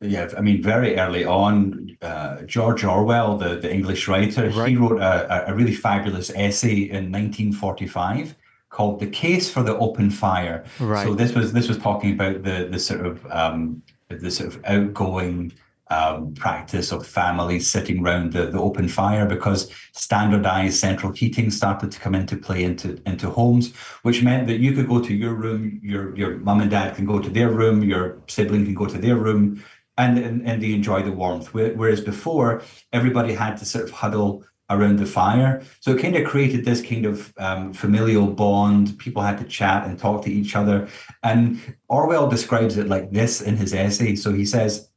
yeah, 0.00 0.30
I 0.36 0.40
mean, 0.40 0.62
very 0.62 0.96
early 0.98 1.24
on, 1.24 1.96
uh, 2.00 2.42
George 2.42 2.82
Orwell, 2.82 3.36
the, 3.36 3.56
the 3.56 3.72
English 3.72 4.08
writer, 4.08 4.48
right. 4.50 4.70
he 4.70 4.76
wrote 4.76 5.00
a, 5.00 5.50
a 5.50 5.54
really 5.54 5.74
fabulous 5.74 6.30
essay 6.30 6.88
in 6.88 7.12
1945 7.12 8.34
called 8.70 9.00
"The 9.00 9.06
Case 9.06 9.50
for 9.50 9.62
the 9.62 9.76
Open 9.76 10.10
Fire." 10.10 10.64
Right. 10.78 11.06
So 11.06 11.14
this 11.14 11.34
was 11.34 11.52
this 11.52 11.68
was 11.68 11.78
talking 11.78 12.14
about 12.14 12.42
the 12.42 12.68
the 12.70 12.78
sort 12.78 13.04
of 13.04 13.26
um, 13.30 13.82
the 14.08 14.30
sort 14.30 14.54
of 14.54 14.64
outgoing 14.64 15.52
um, 15.90 16.34
practice 16.34 16.92
of 16.92 17.04
families 17.06 17.70
sitting 17.70 18.00
around 18.00 18.32
the, 18.32 18.46
the 18.46 18.60
open 18.60 18.88
fire 18.88 19.26
because 19.26 19.70
standardized 19.92 20.78
central 20.78 21.12
heating 21.12 21.50
started 21.50 21.90
to 21.90 21.98
come 21.98 22.14
into 22.14 22.36
play 22.36 22.62
into, 22.62 23.00
into 23.06 23.28
homes, 23.28 23.74
which 24.02 24.22
meant 24.22 24.46
that 24.46 24.60
you 24.60 24.72
could 24.72 24.88
go 24.88 25.00
to 25.00 25.12
your 25.12 25.34
room, 25.34 25.80
your, 25.82 26.14
your 26.16 26.38
mum 26.38 26.60
and 26.60 26.70
dad 26.70 26.94
can 26.94 27.06
go 27.06 27.18
to 27.18 27.28
their 27.28 27.50
room, 27.50 27.82
your 27.82 28.18
sibling 28.28 28.64
can 28.64 28.74
go 28.74 28.86
to 28.86 28.98
their 28.98 29.16
room, 29.16 29.62
and, 29.98 30.16
and, 30.18 30.46
and 30.46 30.62
they 30.62 30.72
enjoy 30.72 31.02
the 31.02 31.12
warmth. 31.12 31.52
Whereas 31.52 32.00
before, 32.00 32.62
everybody 32.92 33.34
had 33.34 33.56
to 33.56 33.64
sort 33.64 33.84
of 33.84 33.90
huddle 33.90 34.44
around 34.70 34.98
the 34.98 35.06
fire. 35.06 35.62
So 35.80 35.92
it 35.92 36.00
kind 36.00 36.16
of 36.16 36.26
created 36.26 36.64
this 36.64 36.80
kind 36.80 37.04
of 37.04 37.34
um, 37.36 37.72
familial 37.72 38.28
bond. 38.28 38.98
People 38.98 39.22
had 39.22 39.38
to 39.38 39.44
chat 39.44 39.86
and 39.86 39.98
talk 39.98 40.24
to 40.24 40.32
each 40.32 40.56
other. 40.56 40.88
And 41.22 41.60
Orwell 41.88 42.28
describes 42.28 42.78
it 42.78 42.88
like 42.88 43.10
this 43.10 43.40
in 43.40 43.56
his 43.56 43.74
essay. 43.74 44.14
So 44.14 44.32
he 44.32 44.46
says, 44.46 44.88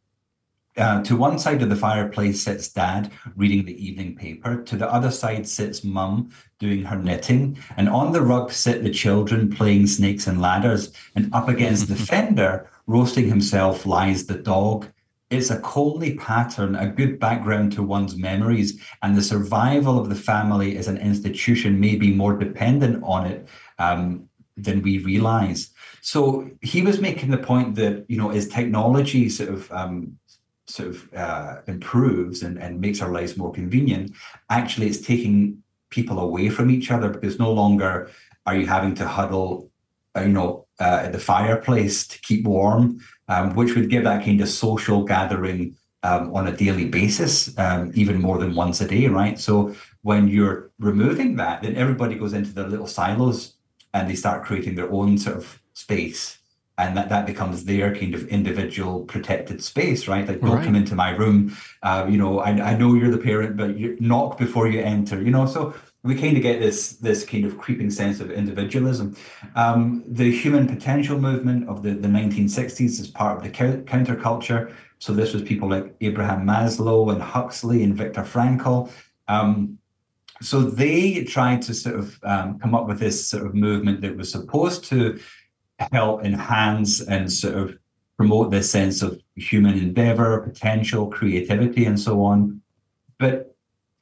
uh, 0.76 1.04
to 1.04 1.16
one 1.16 1.38
side 1.38 1.62
of 1.62 1.70
the 1.70 1.76
fireplace 1.76 2.44
sits 2.44 2.68
dad 2.70 3.12
reading 3.36 3.66
the 3.66 3.86
evening 3.86 4.16
paper. 4.16 4.64
To 4.64 4.76
the 4.76 4.92
other 4.92 5.12
side 5.12 5.48
sits 5.48 5.84
mum 5.84 6.32
doing 6.60 6.84
her 6.84 6.98
knitting. 6.98 7.60
And 7.78 7.90
on 7.90 8.12
the 8.12 8.22
rug 8.22 8.52
sit 8.52 8.84
the 8.84 8.90
children 8.90 9.52
playing 9.52 9.88
snakes 9.88 10.26
and 10.26 10.42
ladders. 10.42 10.92
And 11.16 11.34
up 11.34 11.48
against 11.48 11.90
the 11.90 11.96
fender, 12.12 12.70
roasting 12.88 13.28
himself, 13.28 13.86
lies 13.86 14.26
the 14.26 14.38
dog. 14.38 14.88
It's 15.34 15.50
a 15.50 15.60
comely 15.60 16.16
pattern, 16.16 16.76
a 16.76 16.88
good 16.88 17.20
background 17.20 17.72
to 17.74 17.84
one's 17.84 18.16
memories. 18.16 18.80
And 19.02 19.18
the 19.18 19.22
survival 19.22 20.00
of 20.00 20.10
the 20.10 20.16
family 20.16 20.78
as 20.78 20.88
an 20.88 20.98
institution 20.98 21.80
may 21.80 21.96
be 21.96 22.14
more 22.14 22.38
dependent 22.38 23.04
on 23.04 23.26
it 23.26 23.48
um, 23.80 24.30
than 24.56 24.82
we 24.82 25.00
realize. 25.00 25.72
So 26.02 26.50
he 26.62 26.82
was 26.82 27.02
making 27.02 27.32
the 27.32 27.38
point 27.38 27.76
that, 27.76 28.06
you 28.08 28.18
know, 28.18 28.30
as 28.30 28.48
technology 28.48 29.30
sort 29.30 29.50
of 29.50 29.72
um, 29.72 30.18
sort 30.68 30.90
of 30.90 31.14
uh, 31.14 31.62
improves 31.68 32.44
and, 32.44 32.58
and 32.58 32.80
makes 32.80 33.02
our 33.02 33.12
lives 33.12 33.38
more 33.38 33.52
convenient, 33.52 34.14
actually 34.50 34.88
it's 34.88 35.02
taking 35.02 35.64
people 35.90 36.20
away 36.20 36.50
from 36.50 36.70
each 36.70 36.92
other 36.92 37.10
because 37.10 37.40
no 37.40 37.52
longer 37.52 38.10
are 38.46 38.56
you 38.56 38.68
having 38.68 38.96
to 38.96 39.08
huddle, 39.08 39.72
uh, 40.16 40.22
you 40.22 40.34
know, 40.34 40.66
uh, 40.80 41.02
at 41.04 41.12
the 41.12 41.20
fireplace 41.20 42.08
to 42.08 42.20
keep 42.22 42.46
warm, 42.46 43.00
um, 43.34 43.56
which 43.56 43.76
would 43.76 43.90
give 43.90 44.04
that 44.04 44.24
kind 44.26 44.42
of 44.42 44.50
social 44.50 45.04
gathering 45.04 45.76
um, 46.04 46.24
on 46.36 46.48
a 46.48 46.56
daily 46.64 46.86
basis, 46.86 47.58
um, 47.58 47.92
even 47.96 48.22
more 48.22 48.38
than 48.38 48.56
once 48.56 48.82
a 48.82 48.88
day, 48.88 49.08
right? 49.08 49.40
So 49.40 49.76
when 50.02 50.28
you're 50.28 50.72
removing 50.80 51.38
that, 51.38 51.62
then 51.64 51.76
everybody 51.76 52.16
goes 52.16 52.34
into 52.34 52.52
their 52.54 52.68
little 52.68 52.88
silos 52.88 53.54
and 53.94 54.10
they 54.10 54.16
start 54.16 54.44
creating 54.44 54.76
their 54.76 54.92
own 54.92 55.18
sort 55.18 55.38
of 55.38 55.62
space 55.74 56.40
and 56.78 56.98
that, 56.98 57.10
that 57.10 57.26
becomes 57.26 57.66
their 57.66 57.96
kind 57.96 58.16
of 58.16 58.28
individual 58.30 59.02
protected 59.02 59.64
space, 59.64 60.08
right? 60.08 60.28
Like, 60.28 60.42
don't 60.42 60.58
right. 60.58 60.66
come 60.66 60.76
into 60.76 60.96
my 60.96 61.12
room. 61.12 61.56
Uh, 61.84 62.08
you 62.10 62.18
know, 62.18 62.40
I, 62.40 62.50
I 62.50 62.78
know 62.78 62.96
you're 62.96 63.12
the 63.12 63.20
parent, 63.20 63.58
but 63.58 63.78
you 63.78 63.96
knock 64.00 64.40
before 64.40 64.68
you 64.68 64.82
enter. 64.82 65.22
You 65.22 65.30
know, 65.30 65.46
so 65.46 65.76
we 66.04 66.16
kind 66.16 66.36
of 66.36 66.44
get 66.44 66.60
this 66.60 66.94
this 66.98 67.26
kind 67.26 67.46
of 67.46 67.58
creeping 67.58 67.90
sense 67.90 68.20
of 68.20 68.30
individualism. 68.30 69.16
Um, 69.56 70.04
the 70.06 70.32
human 70.32 70.68
potential 70.68 71.18
movement 71.18 71.70
of 71.70 71.82
the, 71.82 71.92
the 71.92 72.10
1960s 72.10 73.00
is 73.00 73.08
part 73.08 73.38
of 73.38 73.44
the 73.44 73.50
counterculture. 73.50 74.74
So 75.00 75.14
this 75.14 75.34
was 75.34 75.44
people 75.44 75.70
like 75.70 75.96
Abraham 76.02 76.46
Maslow 76.46 77.12
and 77.12 77.22
Huxley 77.22 77.84
and 77.84 77.96
Viktor 77.96 78.22
Frankl. 78.22 78.92
Um, 79.28 79.80
so 80.42 80.62
they 80.62 81.24
tried 81.24 81.62
to 81.64 81.74
sort 81.74 81.96
of 81.96 82.20
um, 82.24 82.60
come 82.60 82.76
up 82.76 82.88
with 82.88 83.00
this 83.00 83.26
sort 83.26 83.46
of 83.46 83.56
movement 83.56 84.02
that 84.02 84.18
was 84.18 84.30
supposed 84.32 84.84
to 84.86 85.20
help 85.92 86.26
enhance 86.26 87.02
and 87.02 87.32
sort 87.32 87.56
of 87.56 87.78
promote 88.18 88.52
this 88.52 88.70
sense 88.70 89.02
of 89.02 89.22
human 89.36 89.78
endeavor, 89.78 90.42
potential, 90.42 91.08
creativity, 91.08 91.86
and 91.86 92.00
so 92.00 92.24
on. 92.24 92.62
But 93.20 93.53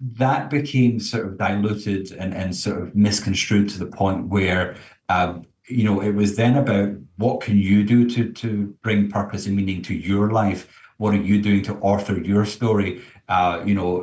that 0.01 0.49
became 0.49 0.99
sort 0.99 1.27
of 1.27 1.37
diluted 1.37 2.11
and, 2.11 2.33
and 2.33 2.55
sort 2.55 2.81
of 2.81 2.95
misconstrued 2.95 3.69
to 3.69 3.77
the 3.77 3.85
point 3.85 4.27
where, 4.27 4.75
um, 5.09 5.45
you 5.67 5.83
know, 5.83 6.01
it 6.01 6.15
was 6.15 6.35
then 6.35 6.57
about 6.57 6.93
what 7.17 7.41
can 7.41 7.57
you 7.57 7.83
do 7.83 8.09
to 8.09 8.31
to 8.33 8.75
bring 8.81 9.09
purpose 9.09 9.45
and 9.45 9.55
meaning 9.55 9.81
to 9.83 9.93
your 9.93 10.31
life? 10.31 10.67
What 10.97 11.13
are 11.13 11.21
you 11.21 11.41
doing 11.41 11.63
to 11.63 11.75
author 11.77 12.19
your 12.19 12.45
story? 12.45 13.01
Uh, 13.29 13.63
you 13.65 13.73
know, 13.73 14.01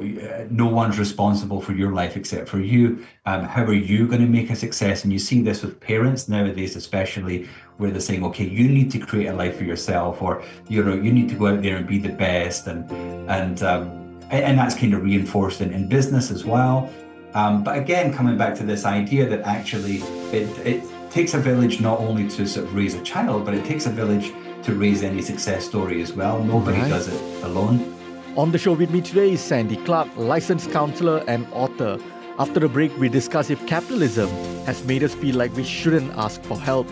no 0.51 0.67
one's 0.67 0.99
responsible 0.99 1.61
for 1.61 1.73
your 1.73 1.93
life 1.93 2.17
except 2.17 2.49
for 2.49 2.61
you. 2.61 3.05
Um, 3.27 3.45
how 3.45 3.63
are 3.65 3.75
you 3.75 4.07
going 4.07 4.23
to 4.23 4.27
make 4.27 4.51
a 4.51 4.57
success? 4.57 5.05
And 5.05 5.13
you 5.13 5.19
see 5.19 5.43
this 5.43 5.63
with 5.63 5.79
parents 5.81 6.29
nowadays, 6.29 6.77
especially 6.77 7.47
where 7.77 7.91
they're 7.91 8.01
saying, 8.01 8.25
okay, 8.25 8.47
you 8.47 8.69
need 8.69 8.91
to 8.93 8.99
create 8.99 9.27
a 9.27 9.35
life 9.35 9.59
for 9.59 9.65
yourself, 9.65 10.23
or 10.23 10.43
you 10.69 10.83
know, 10.83 10.95
you 10.95 11.13
need 11.13 11.29
to 11.29 11.35
go 11.35 11.49
out 11.49 11.63
there 11.63 11.77
and 11.77 11.87
be 11.87 11.99
the 11.99 12.09
best, 12.09 12.67
and 12.67 12.91
and 13.29 13.63
um, 13.63 14.08
and 14.31 14.59
that's 14.59 14.75
kind 14.75 14.95
of 14.95 15.03
reinforced 15.03 15.61
in, 15.61 15.73
in 15.73 15.89
business 15.89 16.31
as 16.31 16.45
well. 16.45 16.93
Um, 17.35 17.63
but 17.63 17.79
again, 17.79 18.13
coming 18.13 18.37
back 18.37 18.55
to 18.57 18.65
this 18.65 18.85
idea 18.85 19.29
that 19.29 19.43
actually 19.43 19.97
it, 20.33 20.49
it 20.67 20.85
takes 21.11 21.35
a 21.35 21.39
village 21.39 21.81
not 21.81 21.99
only 22.01 22.29
to 22.29 22.47
sort 22.47 22.67
of 22.67 22.75
raise 22.75 22.95
a 22.95 23.03
child, 23.03 23.45
but 23.45 23.55
it 23.55 23.65
takes 23.65 23.87
a 23.87 23.91
village 23.91 24.33
to 24.63 24.75
raise 24.75 25.03
any 25.03 25.23
success 25.23 25.65
story 25.65 26.03
as 26.03 26.13
well. 26.13 26.43
Nobody 26.43 26.79
right. 26.79 26.89
does 26.89 27.09
it 27.09 27.45
alone. 27.45 27.95
On 28.37 28.53
the 28.53 28.59
show 28.59 28.73
with 28.73 28.91
me 28.91 29.01
today 29.01 29.33
is 29.33 29.41
Sandy 29.41 29.77
Clarke, 29.77 30.15
licensed 30.17 30.71
counselor 30.71 31.25
and 31.27 31.47
author. 31.53 31.99
After 32.39 32.61
the 32.61 32.69
break, 32.69 32.97
we 32.99 33.09
discuss 33.09 33.51
if 33.51 33.65
capitalism 33.67 34.29
has 34.65 34.85
made 34.85 35.03
us 35.03 35.15
feel 35.15 35.37
like 35.37 35.55
we 35.57 35.65
shouldn't 35.65 36.13
ask 36.17 36.41
for 36.43 36.59
help. 36.59 36.87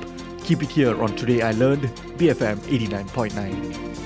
Keep 0.45 0.65
it 0.65 0.71
here 0.71 1.01
on 1.01 1.15
Today 1.15 1.43
I 1.43 1.53
Learned, 1.53 1.85
BFM 2.19 2.57
89.9. 2.59 4.06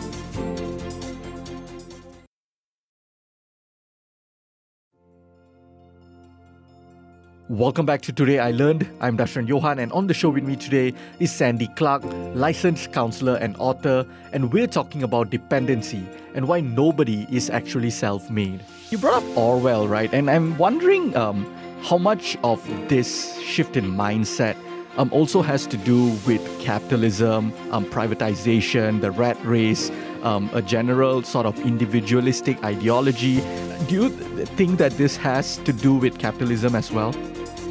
Welcome 7.50 7.84
back 7.84 8.00
to 8.02 8.12
Today 8.12 8.38
I 8.38 8.52
Learned. 8.52 8.88
I'm 9.00 9.18
Darshan 9.18 9.48
Johan, 9.48 9.80
and 9.80 9.90
on 9.90 10.06
the 10.06 10.14
show 10.14 10.30
with 10.30 10.44
me 10.44 10.54
today 10.54 10.94
is 11.18 11.32
Sandy 11.32 11.66
Clarke, 11.66 12.04
licensed 12.32 12.92
counselor 12.92 13.34
and 13.34 13.56
author, 13.58 14.06
and 14.32 14.52
we're 14.52 14.68
talking 14.68 15.02
about 15.02 15.30
dependency 15.30 16.06
and 16.36 16.46
why 16.46 16.60
nobody 16.60 17.26
is 17.28 17.50
actually 17.50 17.90
self 17.90 18.30
made. 18.30 18.60
You 18.90 18.98
brought 18.98 19.24
up 19.24 19.36
Orwell, 19.36 19.88
right? 19.88 20.14
And 20.14 20.30
I'm 20.30 20.56
wondering 20.58 21.16
um, 21.16 21.44
how 21.82 21.98
much 21.98 22.38
of 22.44 22.64
this 22.88 23.36
shift 23.40 23.76
in 23.76 23.86
mindset 23.86 24.54
um, 24.96 25.12
also 25.12 25.42
has 25.42 25.66
to 25.66 25.76
do 25.76 26.10
with 26.28 26.60
capitalism, 26.60 27.52
um, 27.72 27.84
privatization, 27.86 29.00
the 29.00 29.10
rat 29.10 29.36
race, 29.44 29.90
um, 30.22 30.50
a 30.52 30.62
general 30.62 31.24
sort 31.24 31.46
of 31.46 31.58
individualistic 31.62 32.62
ideology. 32.62 33.40
Do 33.88 33.94
you 33.96 34.08
think 34.10 34.78
that 34.78 34.92
this 34.92 35.16
has 35.16 35.56
to 35.56 35.72
do 35.72 35.94
with 35.94 36.20
capitalism 36.20 36.76
as 36.76 36.92
well? 36.92 37.12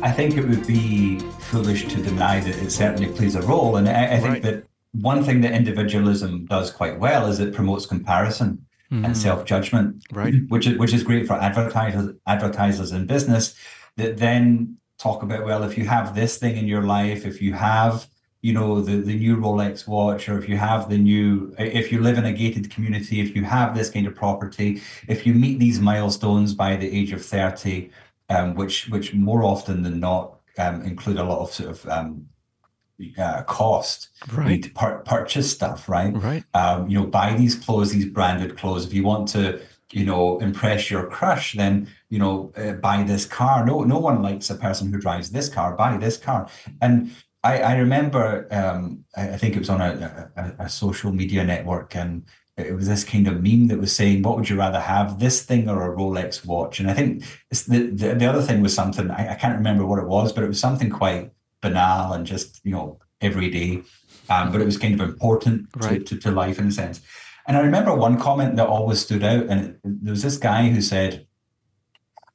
I 0.01 0.11
think 0.11 0.37
it 0.37 0.47
would 0.47 0.65
be 0.65 1.19
foolish 1.19 1.87
to 1.87 2.01
deny 2.01 2.39
that 2.39 2.55
it 2.55 2.71
certainly 2.71 3.11
plays 3.11 3.35
a 3.35 3.41
role. 3.41 3.75
And 3.75 3.89
I, 3.89 4.15
I 4.15 4.19
think 4.19 4.33
right. 4.33 4.41
that 4.43 4.63
one 4.93 5.23
thing 5.23 5.41
that 5.41 5.51
individualism 5.51 6.45
does 6.45 6.71
quite 6.71 6.99
well 6.99 7.27
is 7.27 7.39
it 7.39 7.53
promotes 7.53 7.85
comparison 7.85 8.65
mm-hmm. 8.91 9.05
and 9.05 9.17
self-judgment, 9.17 10.03
right? 10.11 10.33
Which 10.47 10.67
is 10.67 10.77
which 10.77 10.93
is 10.93 11.03
great 11.03 11.27
for 11.27 11.33
advertisers 11.33 12.15
advertisers 12.27 12.91
in 12.91 13.07
business 13.07 13.55
that 13.97 14.17
then 14.17 14.77
talk 14.97 15.21
about 15.21 15.45
well, 15.45 15.63
if 15.63 15.77
you 15.77 15.85
have 15.85 16.15
this 16.15 16.37
thing 16.37 16.55
in 16.55 16.67
your 16.67 16.83
life, 16.83 17.25
if 17.25 17.41
you 17.41 17.53
have 17.53 18.07
you 18.41 18.53
know 18.53 18.81
the 18.81 18.97
the 18.97 19.15
new 19.15 19.35
Rolex 19.37 19.87
watch, 19.87 20.29
or 20.29 20.37
if 20.39 20.47
you 20.47 20.57
have 20.57 20.89
the 20.89 20.97
new, 20.97 21.53
if 21.59 21.91
you 21.91 22.01
live 22.01 22.17
in 22.17 22.25
a 22.25 22.33
gated 22.33 22.71
community, 22.71 23.19
if 23.19 23.35
you 23.35 23.43
have 23.43 23.75
this 23.75 23.89
kind 23.89 24.07
of 24.07 24.15
property, 24.15 24.81
if 25.07 25.27
you 25.27 25.33
meet 25.33 25.59
these 25.59 25.79
milestones 25.79 26.53
by 26.53 26.77
the 26.77 26.89
age 26.89 27.11
of 27.11 27.23
thirty 27.23 27.91
um, 28.29 28.55
which 28.55 28.89
which 28.89 29.13
more 29.13 29.43
often 29.43 29.83
than 29.83 29.99
not 29.99 30.39
um, 30.57 30.81
include 30.83 31.17
a 31.17 31.23
lot 31.23 31.39
of 31.39 31.51
sort 31.53 31.69
of 31.69 31.87
um, 31.87 32.27
uh, 33.17 33.43
cost. 33.43 34.09
Right. 34.31 34.63
to 34.63 34.69
pur- 34.71 34.99
purchase 35.05 35.51
stuff, 35.51 35.87
right? 35.87 36.13
Right. 36.13 36.43
Um, 36.53 36.87
you 36.89 36.99
know, 36.99 37.07
buy 37.07 37.33
these 37.33 37.55
clothes, 37.55 37.91
these 37.91 38.05
branded 38.05 38.57
clothes. 38.57 38.85
If 38.85 38.93
you 38.93 39.03
want 39.03 39.27
to, 39.29 39.61
you 39.91 40.05
know, 40.05 40.39
impress 40.39 40.91
your 40.91 41.07
crush, 41.07 41.53
then 41.53 41.87
you 42.09 42.19
know, 42.19 42.51
uh, 42.57 42.73
buy 42.73 43.03
this 43.03 43.25
car. 43.25 43.65
No, 43.65 43.83
no 43.83 43.99
one 43.99 44.21
likes 44.21 44.49
a 44.49 44.55
person 44.55 44.91
who 44.91 44.99
drives 44.99 45.31
this 45.31 45.49
car. 45.49 45.75
Buy 45.75 45.97
this 45.97 46.17
car. 46.17 46.49
And 46.81 47.11
I, 47.43 47.59
I 47.59 47.77
remember, 47.77 48.47
um, 48.51 49.05
I, 49.15 49.29
I 49.29 49.37
think 49.37 49.55
it 49.55 49.59
was 49.59 49.69
on 49.69 49.81
a, 49.81 50.31
a, 50.35 50.65
a 50.65 50.69
social 50.69 51.11
media 51.11 51.43
network, 51.43 51.95
and 51.95 52.25
it 52.65 52.75
was 52.75 52.87
this 52.87 53.03
kind 53.03 53.27
of 53.27 53.43
meme 53.43 53.67
that 53.67 53.79
was 53.79 53.95
saying, 53.95 54.23
"What 54.23 54.37
would 54.37 54.49
you 54.49 54.57
rather 54.57 54.79
have, 54.79 55.19
this 55.19 55.43
thing 55.43 55.69
or 55.69 55.91
a 55.91 55.95
Rolex 55.95 56.45
watch?" 56.45 56.79
And 56.79 56.89
I 56.89 56.93
think 56.93 57.23
the, 57.49 57.89
the, 57.91 58.15
the 58.15 58.25
other 58.25 58.41
thing 58.41 58.61
was 58.61 58.73
something 58.73 59.09
I, 59.11 59.33
I, 59.33 59.35
can't 59.35 59.57
remember 59.57 59.85
what 59.85 59.99
it 59.99 60.07
was, 60.07 60.33
but 60.33 60.43
it 60.43 60.47
was 60.47 60.59
something 60.59 60.89
quite 60.89 61.31
banal 61.61 62.13
and 62.13 62.25
just 62.25 62.61
you 62.63 62.71
know 62.71 62.99
everyday, 63.21 63.83
um, 64.29 64.51
but 64.51 64.61
it 64.61 64.65
was 64.65 64.77
kind 64.77 64.93
of 64.93 65.01
important 65.01 65.67
right. 65.77 66.05
to, 66.05 66.15
to, 66.15 66.21
to, 66.21 66.31
life 66.31 66.59
in 66.59 66.67
a 66.67 66.71
sense. 66.71 67.01
And 67.47 67.57
I 67.57 67.61
remember 67.61 67.95
one 67.95 68.19
comment 68.19 68.55
that 68.57 68.67
always 68.67 68.99
stood 68.99 69.23
out, 69.23 69.47
and 69.47 69.77
there 69.83 70.11
was 70.11 70.23
this 70.23 70.37
guy 70.37 70.69
who 70.69 70.81
said, 70.81 71.27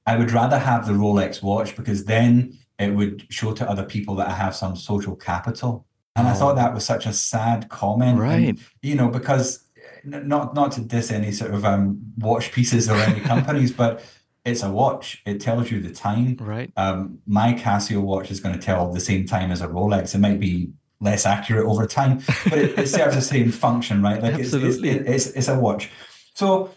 "I 0.07 0.17
would 0.17 0.33
rather 0.33 0.59
have 0.59 0.87
the 0.87 0.93
Rolex 0.93 1.43
watch 1.43 1.77
because 1.77 2.05
then 2.05 2.59
it 2.79 2.91
would 2.91 3.27
show 3.31 3.53
to 3.55 3.69
other 3.69 3.85
people 3.85 4.17
that 4.17 4.29
I 4.29 4.35
have 4.35 4.57
some 4.57 4.77
social 4.77 5.17
capital." 5.17 5.87
And 6.17 6.27
oh. 6.27 6.31
I 6.31 6.35
thought 6.35 6.53
oh. 6.53 6.57
that 6.57 6.75
was 6.75 6.85
such 6.85 7.07
a 7.07 7.13
sad 7.13 7.69
comment, 7.69 8.19
right? 8.19 8.49
And, 8.49 8.61
you 8.83 8.95
know, 8.95 9.09
because 9.09 9.65
not 10.05 10.55
not 10.55 10.73
to 10.73 10.81
diss 10.81 11.11
any 11.11 11.33
sort 11.33 11.53
of 11.53 11.65
um, 11.65 12.01
watch 12.19 12.53
pieces 12.53 12.89
or 12.89 12.97
any 12.97 13.21
companies, 13.21 13.73
but 13.83 14.05
it's 14.45 14.63
a 14.63 14.71
watch. 14.71 15.23
It 15.27 15.41
tells 15.41 15.71
you 15.71 15.81
the 15.81 15.93
time. 15.93 16.37
Right. 16.41 16.71
Um, 16.77 17.19
my 17.27 17.55
Casio 17.55 18.01
watch 18.03 18.31
is 18.31 18.41
going 18.41 18.55
to 18.55 18.61
tell 18.61 18.93
the 18.93 19.01
same 19.01 19.27
time 19.27 19.51
as 19.51 19.61
a 19.61 19.69
Rolex. 19.69 20.15
It 20.15 20.19
might 20.19 20.41
be 20.41 20.73
less 21.01 21.27
accurate 21.27 21.67
over 21.67 21.87
time, 21.87 22.23
but 22.45 22.59
it, 22.59 22.79
it 22.79 22.89
serves 22.89 23.15
the 23.15 23.23
same 23.23 23.51
function, 23.51 24.03
right? 24.03 24.23
Like 24.23 24.35
Absolutely. 24.35 24.91
It's, 24.91 25.01
it's, 25.01 25.27
it's, 25.27 25.37
it's, 25.37 25.49
a 25.49 25.59
watch. 25.59 25.91
So 26.35 26.71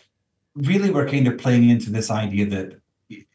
really, 0.56 0.90
we're 0.92 1.08
kind 1.08 1.28
of 1.28 1.38
playing 1.38 1.70
into 1.70 1.90
this 1.90 2.10
idea 2.10 2.46
that 2.48 2.82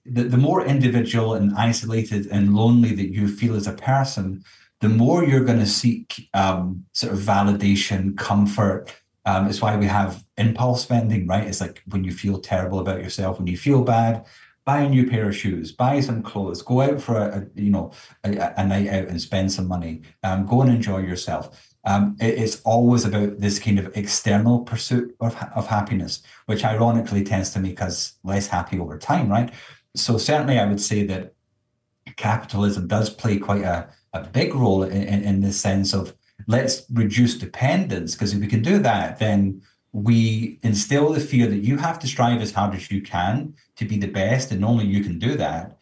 the, 0.04 0.24
the 0.24 0.36
more 0.36 0.64
individual 0.64 1.34
and 1.34 1.54
isolated 1.56 2.26
and 2.26 2.54
lonely 2.54 2.94
that 2.94 3.08
you 3.08 3.28
feel 3.28 3.54
as 3.54 3.66
a 3.66 3.72
person, 3.72 4.44
the 4.80 4.88
more 4.88 5.24
you're 5.24 5.44
going 5.44 5.60
to 5.60 5.66
seek 5.66 6.28
um, 6.34 6.84
sort 6.92 7.12
of 7.12 7.20
validation, 7.20 8.16
comfort. 8.16 8.94
Um, 9.24 9.46
it's 9.48 9.62
why 9.62 9.76
we 9.76 9.86
have 9.86 10.24
impulse 10.36 10.82
spending, 10.82 11.26
right? 11.26 11.46
It's 11.46 11.60
like 11.60 11.82
when 11.88 12.04
you 12.04 12.12
feel 12.12 12.40
terrible 12.40 12.80
about 12.80 13.02
yourself, 13.02 13.38
when 13.38 13.46
you 13.46 13.56
feel 13.56 13.82
bad, 13.82 14.26
buy 14.64 14.80
a 14.82 14.88
new 14.88 15.08
pair 15.08 15.28
of 15.28 15.36
shoes, 15.36 15.72
buy 15.72 16.00
some 16.00 16.22
clothes, 16.22 16.62
go 16.62 16.80
out 16.80 17.00
for 17.00 17.16
a, 17.16 17.38
a 17.38 17.60
you 17.60 17.70
know 17.70 17.92
a, 18.24 18.52
a, 18.56 18.66
night 18.66 18.88
out 18.88 19.08
and 19.08 19.20
spend 19.20 19.52
some 19.52 19.68
money. 19.68 20.02
Um, 20.22 20.46
go 20.46 20.62
and 20.62 20.70
enjoy 20.70 20.98
yourself. 20.98 21.74
Um, 21.84 22.16
it, 22.20 22.38
it's 22.38 22.60
always 22.62 23.04
about 23.04 23.38
this 23.38 23.58
kind 23.58 23.78
of 23.78 23.96
external 23.96 24.60
pursuit 24.60 25.14
of, 25.20 25.36
of 25.54 25.66
happiness, 25.66 26.22
which 26.46 26.64
ironically 26.64 27.24
tends 27.24 27.50
to 27.50 27.60
make 27.60 27.80
us 27.80 28.18
less 28.24 28.46
happy 28.46 28.78
over 28.78 28.98
time, 28.98 29.28
right? 29.28 29.52
So 29.94 30.18
certainly, 30.18 30.58
I 30.58 30.66
would 30.66 30.80
say 30.80 31.04
that 31.06 31.34
capitalism 32.16 32.88
does 32.88 33.10
play 33.10 33.38
quite 33.38 33.62
a 33.62 33.88
a 34.12 34.22
big 34.22 34.54
role 34.54 34.82
in, 34.82 35.02
in, 35.02 35.22
in 35.22 35.40
the 35.40 35.52
sense 35.52 35.94
of 35.94 36.14
let's 36.46 36.84
reduce 36.92 37.36
dependence 37.36 38.14
because 38.14 38.34
if 38.34 38.40
we 38.40 38.46
can 38.46 38.62
do 38.62 38.78
that 38.78 39.18
then 39.18 39.60
we 39.92 40.58
instill 40.62 41.12
the 41.12 41.20
fear 41.20 41.46
that 41.46 41.58
you 41.58 41.76
have 41.76 41.98
to 41.98 42.06
strive 42.06 42.40
as 42.40 42.52
hard 42.52 42.74
as 42.74 42.90
you 42.90 43.02
can 43.02 43.54
to 43.76 43.84
be 43.84 43.98
the 43.98 44.06
best 44.06 44.50
and 44.50 44.64
only 44.64 44.86
you 44.86 45.04
can 45.04 45.18
do 45.18 45.36
that 45.36 45.76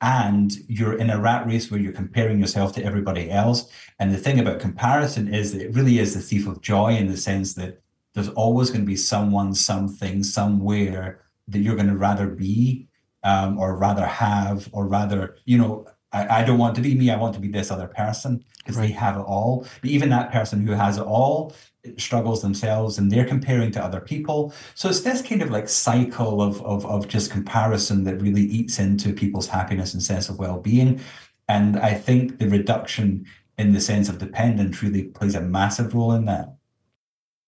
and 0.00 0.52
you're 0.68 0.96
in 0.96 1.10
a 1.10 1.20
rat 1.20 1.44
race 1.46 1.70
where 1.70 1.80
you're 1.80 1.92
comparing 1.92 2.38
yourself 2.38 2.72
to 2.72 2.84
everybody 2.84 3.30
else 3.30 3.70
and 3.98 4.12
the 4.12 4.18
thing 4.18 4.38
about 4.38 4.60
comparison 4.60 5.32
is 5.32 5.52
that 5.52 5.62
it 5.62 5.74
really 5.74 5.98
is 5.98 6.14
the 6.14 6.20
thief 6.20 6.46
of 6.46 6.60
joy 6.60 6.94
in 6.94 7.08
the 7.08 7.16
sense 7.16 7.54
that 7.54 7.82
there's 8.14 8.28
always 8.30 8.70
going 8.70 8.82
to 8.82 8.86
be 8.86 8.96
someone 8.96 9.52
something 9.54 10.22
somewhere 10.22 11.20
that 11.48 11.58
you're 11.58 11.76
going 11.76 11.88
to 11.88 11.96
rather 11.96 12.28
be 12.28 12.86
um, 13.24 13.58
or 13.58 13.76
rather 13.76 14.06
have 14.06 14.68
or 14.72 14.86
rather 14.86 15.36
you 15.44 15.58
know 15.58 15.86
I, 16.12 16.40
I 16.40 16.44
don't 16.44 16.58
want 16.58 16.74
to 16.76 16.80
be 16.80 16.94
me. 16.94 17.10
I 17.10 17.16
want 17.16 17.34
to 17.34 17.40
be 17.40 17.48
this 17.48 17.70
other 17.70 17.86
person 17.86 18.44
because 18.68 18.78
right. 18.78 18.88
they 18.88 18.92
have 18.92 19.16
it 19.16 19.20
all. 19.22 19.66
But 19.80 19.88
even 19.88 20.10
that 20.10 20.30
person 20.30 20.66
who 20.66 20.72
has 20.72 20.98
it 20.98 21.04
all 21.04 21.54
struggles 21.96 22.42
themselves 22.42 22.98
and 22.98 23.10
they're 23.10 23.24
comparing 23.24 23.70
to 23.72 23.82
other 23.82 24.00
people. 24.00 24.52
So 24.74 24.90
it's 24.90 25.00
this 25.00 25.22
kind 25.22 25.40
of 25.40 25.50
like 25.50 25.70
cycle 25.70 26.42
of, 26.42 26.60
of, 26.66 26.84
of 26.84 27.08
just 27.08 27.30
comparison 27.30 28.04
that 28.04 28.20
really 28.20 28.42
eats 28.42 28.78
into 28.78 29.14
people's 29.14 29.48
happiness 29.48 29.94
and 29.94 30.02
sense 30.02 30.28
of 30.28 30.38
well-being. 30.38 31.00
And 31.48 31.78
I 31.78 31.94
think 31.94 32.40
the 32.40 32.48
reduction 32.48 33.24
in 33.56 33.72
the 33.72 33.80
sense 33.80 34.10
of 34.10 34.18
dependence 34.18 34.82
really 34.82 35.04
plays 35.04 35.34
a 35.34 35.40
massive 35.40 35.94
role 35.94 36.12
in 36.12 36.26
that. 36.26 36.54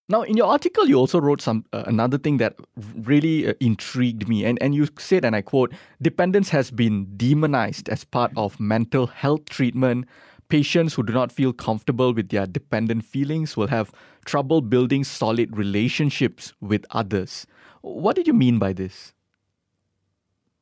Now, 0.08 0.22
in 0.22 0.36
your 0.36 0.48
article, 0.48 0.88
you 0.88 0.96
also 0.96 1.20
wrote 1.20 1.40
some 1.40 1.64
uh, 1.72 1.84
another 1.86 2.18
thing 2.18 2.38
that 2.38 2.56
really 2.96 3.46
uh, 3.46 3.54
intrigued 3.60 4.28
me, 4.28 4.44
and 4.44 4.60
and 4.60 4.74
you 4.74 4.88
said, 4.98 5.24
and 5.24 5.36
I 5.36 5.42
quote: 5.42 5.72
"Dependence 6.02 6.48
has 6.48 6.72
been 6.72 7.06
demonized 7.16 7.88
as 7.88 8.02
part 8.02 8.32
of 8.34 8.58
mental 8.58 9.06
health 9.06 9.44
treatment. 9.48 10.08
Patients 10.50 10.94
who 10.94 11.02
do 11.02 11.12
not 11.12 11.32
feel 11.32 11.52
comfortable 11.52 12.12
with 12.12 12.28
their 12.28 12.46
dependent 12.46 13.04
feelings 13.04 13.56
will 13.56 13.68
have 13.68 13.92
trouble 14.24 14.60
building 14.60 15.04
solid 15.04 15.56
relationships 15.56 16.52
with 16.60 16.84
others." 16.90 17.46
What 17.82 18.16
did 18.16 18.26
you 18.26 18.34
mean 18.34 18.58
by 18.58 18.74
this? 18.74 19.14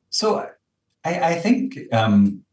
So, 0.09 0.47
I, 1.03 1.19
I 1.19 1.35
think 1.35 1.77
um, 1.91 2.43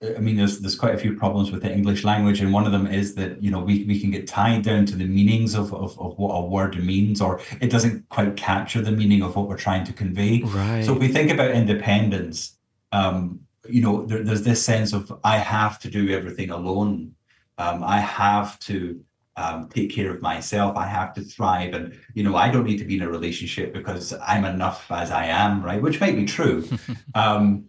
I 0.00 0.20
mean, 0.20 0.36
there's 0.36 0.60
there's 0.60 0.76
quite 0.76 0.94
a 0.94 0.98
few 0.98 1.16
problems 1.16 1.50
with 1.50 1.62
the 1.62 1.72
English 1.72 2.04
language, 2.04 2.40
and 2.40 2.52
one 2.52 2.66
of 2.66 2.72
them 2.72 2.86
is 2.86 3.16
that 3.16 3.42
you 3.42 3.50
know 3.50 3.58
we, 3.58 3.84
we 3.84 3.98
can 3.98 4.12
get 4.12 4.28
tied 4.28 4.62
down 4.62 4.86
to 4.86 4.96
the 4.96 5.04
meanings 5.04 5.56
of, 5.56 5.74
of, 5.74 5.98
of 5.98 6.16
what 6.18 6.30
a 6.30 6.44
word 6.44 6.76
means, 6.84 7.20
or 7.20 7.40
it 7.60 7.68
doesn't 7.68 8.08
quite 8.08 8.36
capture 8.36 8.80
the 8.80 8.92
meaning 8.92 9.22
of 9.22 9.34
what 9.34 9.48
we're 9.48 9.56
trying 9.56 9.84
to 9.84 9.92
convey. 9.92 10.42
Right. 10.42 10.84
So 10.84 10.92
if 10.92 11.00
we 11.00 11.08
think 11.08 11.32
about 11.32 11.50
independence, 11.50 12.56
um, 12.92 13.40
you 13.68 13.82
know, 13.82 14.04
there, 14.04 14.22
there's 14.22 14.42
this 14.42 14.62
sense 14.62 14.92
of 14.92 15.12
I 15.24 15.38
have 15.38 15.78
to 15.80 15.90
do 15.90 16.10
everything 16.10 16.50
alone. 16.50 17.14
Um, 17.58 17.82
I 17.82 18.00
have 18.00 18.58
to 18.60 19.00
um, 19.36 19.68
take 19.68 19.90
care 19.90 20.10
of 20.10 20.20
myself. 20.22 20.76
I 20.76 20.86
have 20.86 21.14
to 21.14 21.22
thrive, 21.22 21.74
and 21.74 21.98
you 22.14 22.22
know, 22.22 22.36
I 22.36 22.50
don't 22.50 22.64
need 22.64 22.78
to 22.78 22.84
be 22.84 22.96
in 22.96 23.02
a 23.02 23.08
relationship 23.08 23.72
because 23.72 24.12
I'm 24.26 24.44
enough 24.44 24.90
as 24.90 25.10
I 25.10 25.26
am, 25.26 25.62
right? 25.62 25.80
Which 25.80 26.00
might 26.00 26.16
be 26.16 26.24
true. 26.24 26.68
um, 27.14 27.66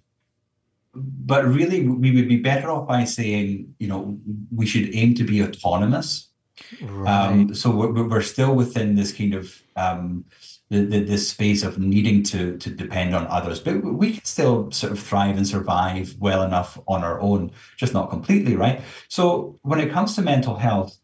but 0.93 1.45
really, 1.45 1.87
we 1.87 2.11
would 2.15 2.27
be 2.27 2.37
better 2.37 2.69
off 2.69 2.87
by 2.87 3.03
saying, 3.03 3.75
you 3.79 3.87
know, 3.87 4.19
we 4.53 4.65
should 4.65 4.93
aim 4.95 5.13
to 5.15 5.23
be 5.23 5.43
autonomous. 5.43 6.29
Um, 6.81 7.01
right. 7.01 7.27
Um, 7.27 7.55
so 7.55 7.71
we're, 7.71 8.07
we're 8.07 8.21
still 8.21 8.55
within 8.55 8.95
this 8.95 9.13
kind 9.13 9.33
of 9.33 9.61
um, 9.75 10.25
the, 10.69 10.85
the, 10.85 11.03
this 11.03 11.29
space 11.29 11.63
of 11.63 11.79
needing 11.79 12.23
to 12.23 12.57
to 12.57 12.69
depend 12.69 13.15
on 13.15 13.25
others, 13.27 13.59
but 13.59 13.83
we 13.83 14.13
can 14.13 14.25
still 14.25 14.71
sort 14.71 14.91
of 14.91 14.99
thrive 14.99 15.37
and 15.37 15.47
survive 15.47 16.15
well 16.19 16.43
enough 16.43 16.79
on 16.87 17.03
our 17.03 17.19
own, 17.19 17.51
just 17.77 17.93
not 17.93 18.09
completely, 18.09 18.55
right? 18.55 18.81
So 19.07 19.59
when 19.63 19.79
it 19.79 19.91
comes 19.91 20.15
to 20.15 20.21
mental 20.21 20.55
health, 20.55 20.97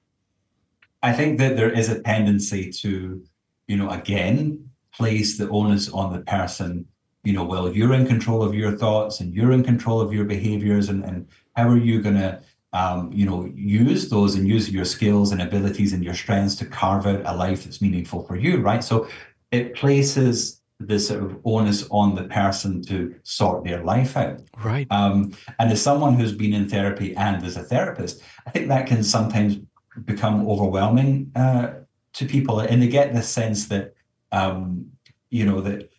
I 1.01 1.13
think 1.13 1.39
that 1.39 1.55
there 1.55 1.71
is 1.71 1.89
a 1.89 2.01
tendency 2.01 2.71
to, 2.71 3.23
you 3.67 3.77
know, 3.77 3.89
again, 3.89 4.69
place 4.93 5.37
the 5.37 5.49
onus 5.49 5.89
on 5.89 6.13
the 6.13 6.21
person 6.21 6.87
you 7.25 7.33
know, 7.33 7.43
well, 7.43 7.75
you're 7.75 7.93
in 7.93 8.05
control 8.05 8.43
of 8.43 8.53
your 8.53 8.77
thoughts 8.77 9.19
and 9.19 9.33
you're 9.33 9.51
in 9.51 9.63
control 9.63 9.99
of 9.99 10.13
your 10.13 10.25
behaviors, 10.25 10.87
and, 10.89 11.03
and 11.03 11.27
how 11.55 11.67
are 11.67 11.77
you 11.77 12.01
going 12.01 12.15
to, 12.15 12.39
um, 12.71 13.11
you 13.11 13.25
know, 13.25 13.51
use 13.55 14.09
those 14.09 14.35
and 14.35 14.47
use 14.47 14.69
your 14.69 14.85
skills 14.85 15.31
and 15.31 15.41
abilities 15.41 15.91
and 15.91 16.03
your 16.03 16.13
strengths 16.13 16.55
to 16.57 16.65
carve 16.65 17.07
out 17.07 17.23
a 17.25 17.35
life 17.35 17.63
that's 17.63 17.81
meaningful 17.81 18.23
for 18.27 18.35
you, 18.35 18.59
right? 18.59 18.83
So 18.83 19.07
it 19.51 19.75
places 19.75 20.61
this 20.79 21.07
sort 21.07 21.23
of 21.23 21.37
onus 21.45 21.87
on 21.89 22.15
the 22.15 22.25
person 22.25 22.81
to 22.83 23.15
sort 23.23 23.63
their 23.63 23.83
life 23.83 24.17
out. 24.17 24.41
Right. 24.63 24.87
Um, 24.91 25.33
and 25.59 25.71
as 25.71 25.81
someone 25.81 26.15
who's 26.15 26.33
been 26.33 26.53
in 26.53 26.67
therapy 26.67 27.15
and 27.15 27.43
as 27.45 27.55
a 27.55 27.63
therapist, 27.63 28.21
I 28.45 28.51
think 28.51 28.67
that 28.67 28.87
can 28.87 29.03
sometimes 29.03 29.57
become 30.03 30.47
overwhelming 30.47 31.31
uh, 31.35 31.73
to 32.13 32.25
people, 32.25 32.59
and 32.59 32.81
they 32.81 32.87
get 32.87 33.13
the 33.13 33.21
sense 33.21 33.67
that, 33.67 33.93
um, 34.31 34.91
you 35.29 35.45
know, 35.45 35.61
that 35.61 35.89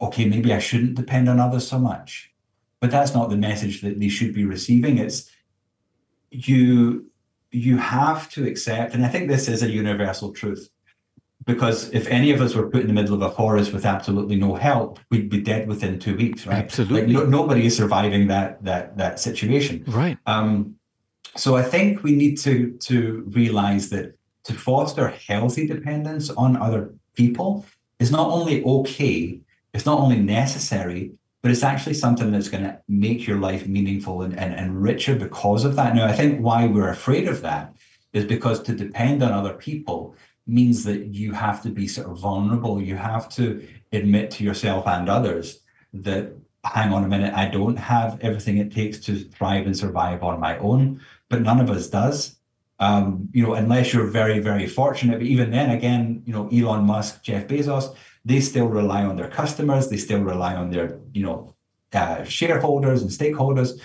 okay, 0.00 0.24
maybe 0.24 0.52
I 0.52 0.58
shouldn't 0.58 0.94
depend 0.94 1.28
on 1.28 1.40
others 1.40 1.66
so 1.66 1.78
much. 1.78 2.32
But 2.80 2.90
that's 2.90 3.14
not 3.14 3.28
the 3.28 3.36
message 3.36 3.82
that 3.82 4.00
they 4.00 4.08
should 4.08 4.32
be 4.32 4.44
receiving. 4.44 4.98
It's 4.98 5.30
you 6.30 7.10
you 7.50 7.76
have 7.76 8.30
to 8.30 8.46
accept, 8.46 8.94
and 8.94 9.04
I 9.04 9.08
think 9.08 9.28
this 9.28 9.48
is 9.48 9.62
a 9.62 9.70
universal 9.70 10.32
truth. 10.32 10.70
Because 11.46 11.90
if 11.90 12.06
any 12.08 12.30
of 12.32 12.40
us 12.40 12.54
were 12.54 12.68
put 12.68 12.82
in 12.82 12.86
the 12.86 12.92
middle 12.92 13.14
of 13.14 13.22
a 13.22 13.30
forest 13.30 13.72
with 13.72 13.86
absolutely 13.86 14.36
no 14.36 14.54
help, 14.54 15.00
we'd 15.10 15.30
be 15.30 15.40
dead 15.40 15.68
within 15.68 15.98
two 15.98 16.16
weeks, 16.16 16.46
right? 16.46 16.58
Absolutely. 16.58 17.02
Like 17.02 17.08
no, 17.08 17.24
nobody 17.24 17.66
is 17.66 17.76
surviving 17.76 18.28
that 18.28 18.62
that 18.64 18.96
that 18.98 19.18
situation. 19.18 19.84
Right. 19.86 20.18
Um, 20.26 20.76
so 21.36 21.56
I 21.56 21.62
think 21.62 22.02
we 22.02 22.12
need 22.12 22.36
to 22.38 22.72
to 22.72 23.24
realize 23.28 23.88
that 23.90 24.18
to 24.44 24.52
foster 24.52 25.08
healthy 25.08 25.66
dependence 25.66 26.30
on 26.30 26.56
other 26.56 26.94
people 27.14 27.64
is 27.98 28.10
not 28.10 28.28
only 28.28 28.62
okay, 28.64 29.40
it's 29.72 29.86
not 29.86 29.98
only 29.98 30.18
necessary, 30.18 31.12
but 31.42 31.50
it's 31.50 31.62
actually 31.62 31.94
something 31.94 32.30
that's 32.30 32.48
going 32.48 32.64
to 32.64 32.78
make 32.88 33.26
your 33.26 33.38
life 33.38 33.66
meaningful 33.66 34.22
and, 34.22 34.38
and, 34.38 34.54
and 34.54 34.82
richer 34.82 35.14
because 35.14 35.64
of 35.64 35.76
that. 35.76 35.94
Now, 35.94 36.06
I 36.06 36.12
think 36.12 36.40
why 36.40 36.66
we're 36.66 36.90
afraid 36.90 37.28
of 37.28 37.40
that 37.42 37.74
is 38.12 38.24
because 38.24 38.62
to 38.64 38.74
depend 38.74 39.22
on 39.22 39.32
other 39.32 39.54
people 39.54 40.14
means 40.46 40.84
that 40.84 41.06
you 41.06 41.32
have 41.32 41.62
to 41.62 41.68
be 41.68 41.86
sort 41.86 42.08
of 42.08 42.18
vulnerable. 42.18 42.80
You 42.80 42.96
have 42.96 43.28
to 43.30 43.66
admit 43.92 44.30
to 44.32 44.44
yourself 44.44 44.86
and 44.86 45.08
others 45.08 45.60
that, 45.92 46.32
hang 46.64 46.92
on 46.92 47.04
a 47.04 47.08
minute, 47.08 47.32
I 47.34 47.46
don't 47.48 47.76
have 47.76 48.18
everything 48.20 48.58
it 48.58 48.72
takes 48.72 48.98
to 49.00 49.18
thrive 49.18 49.66
and 49.66 49.76
survive 49.76 50.22
on 50.22 50.40
my 50.40 50.58
own, 50.58 51.00
but 51.28 51.42
none 51.42 51.60
of 51.60 51.70
us 51.70 51.88
does. 51.88 52.36
Um, 52.78 53.28
you 53.32 53.42
know, 53.44 53.54
unless 53.54 53.92
you're 53.92 54.06
very, 54.06 54.38
very 54.38 54.66
fortunate. 54.66 55.18
But 55.18 55.26
even 55.26 55.50
then, 55.50 55.70
again, 55.70 56.22
you 56.24 56.32
know, 56.32 56.48
Elon 56.48 56.84
Musk, 56.86 57.22
Jeff 57.22 57.46
Bezos, 57.46 57.94
they 58.24 58.40
still 58.40 58.66
rely 58.66 59.04
on 59.04 59.16
their 59.16 59.28
customers, 59.28 59.88
they 59.88 59.98
still 59.98 60.20
rely 60.20 60.54
on 60.54 60.70
their, 60.70 60.98
you 61.12 61.22
know, 61.22 61.54
uh, 61.92 62.24
shareholders 62.24 63.02
and 63.02 63.10
stakeholders. 63.10 63.78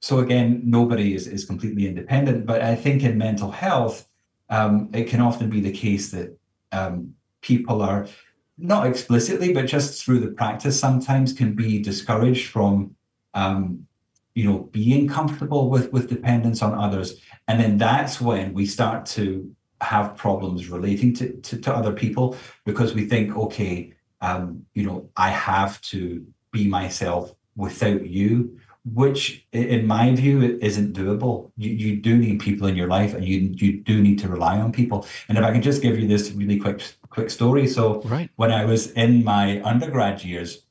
So 0.00 0.18
again, 0.18 0.62
nobody 0.64 1.14
is, 1.14 1.26
is 1.26 1.44
completely 1.44 1.86
independent. 1.86 2.46
But 2.46 2.62
I 2.62 2.74
think 2.74 3.02
in 3.02 3.18
mental 3.18 3.50
health, 3.50 4.08
um, 4.52 4.90
it 4.92 5.08
can 5.08 5.22
often 5.22 5.48
be 5.48 5.60
the 5.60 5.72
case 5.72 6.10
that 6.10 6.38
um, 6.72 7.14
people 7.40 7.80
are 7.80 8.06
not 8.58 8.86
explicitly, 8.86 9.52
but 9.52 9.66
just 9.66 10.04
through 10.04 10.20
the 10.20 10.28
practice, 10.28 10.78
sometimes 10.78 11.32
can 11.32 11.54
be 11.54 11.82
discouraged 11.82 12.50
from, 12.50 12.94
um, 13.32 13.86
you 14.34 14.44
know, 14.44 14.58
being 14.70 15.08
comfortable 15.08 15.70
with 15.70 15.90
with 15.90 16.10
dependence 16.10 16.60
on 16.60 16.74
others, 16.74 17.18
and 17.48 17.58
then 17.58 17.78
that's 17.78 18.20
when 18.20 18.52
we 18.52 18.66
start 18.66 19.06
to 19.06 19.50
have 19.80 20.16
problems 20.16 20.68
relating 20.68 21.14
to, 21.14 21.32
to, 21.40 21.58
to 21.58 21.74
other 21.74 21.92
people 21.92 22.36
because 22.64 22.94
we 22.94 23.06
think, 23.06 23.36
okay, 23.36 23.92
um, 24.20 24.64
you 24.74 24.84
know, 24.84 25.08
I 25.16 25.30
have 25.30 25.80
to 25.92 26.24
be 26.52 26.68
myself 26.68 27.34
without 27.56 28.06
you, 28.06 28.58
which 28.84 29.46
in 29.52 29.86
my 29.86 30.14
view 30.14 30.58
isn't 30.60 30.96
doable. 30.96 31.52
You, 31.56 31.70
you 31.70 32.00
do 32.00 32.16
need 32.16 32.40
people 32.40 32.66
in 32.66 32.76
your 32.76 32.88
life 32.88 33.14
and 33.14 33.24
you 33.24 33.54
you 33.56 33.80
do 33.80 34.02
need 34.02 34.18
to 34.20 34.28
rely 34.28 34.58
on 34.58 34.72
people. 34.72 35.06
And 35.28 35.38
if 35.38 35.44
I 35.44 35.52
can 35.52 35.62
just 35.62 35.82
give 35.82 35.98
you 35.98 36.08
this 36.08 36.32
really 36.32 36.58
quick 36.58 36.82
quick 37.10 37.30
story. 37.30 37.66
So 37.66 38.00
right. 38.02 38.28
when 38.36 38.50
I 38.50 38.64
was 38.64 38.90
in 38.92 39.22
my 39.22 39.62
undergrad 39.62 40.24
years, 40.24 40.64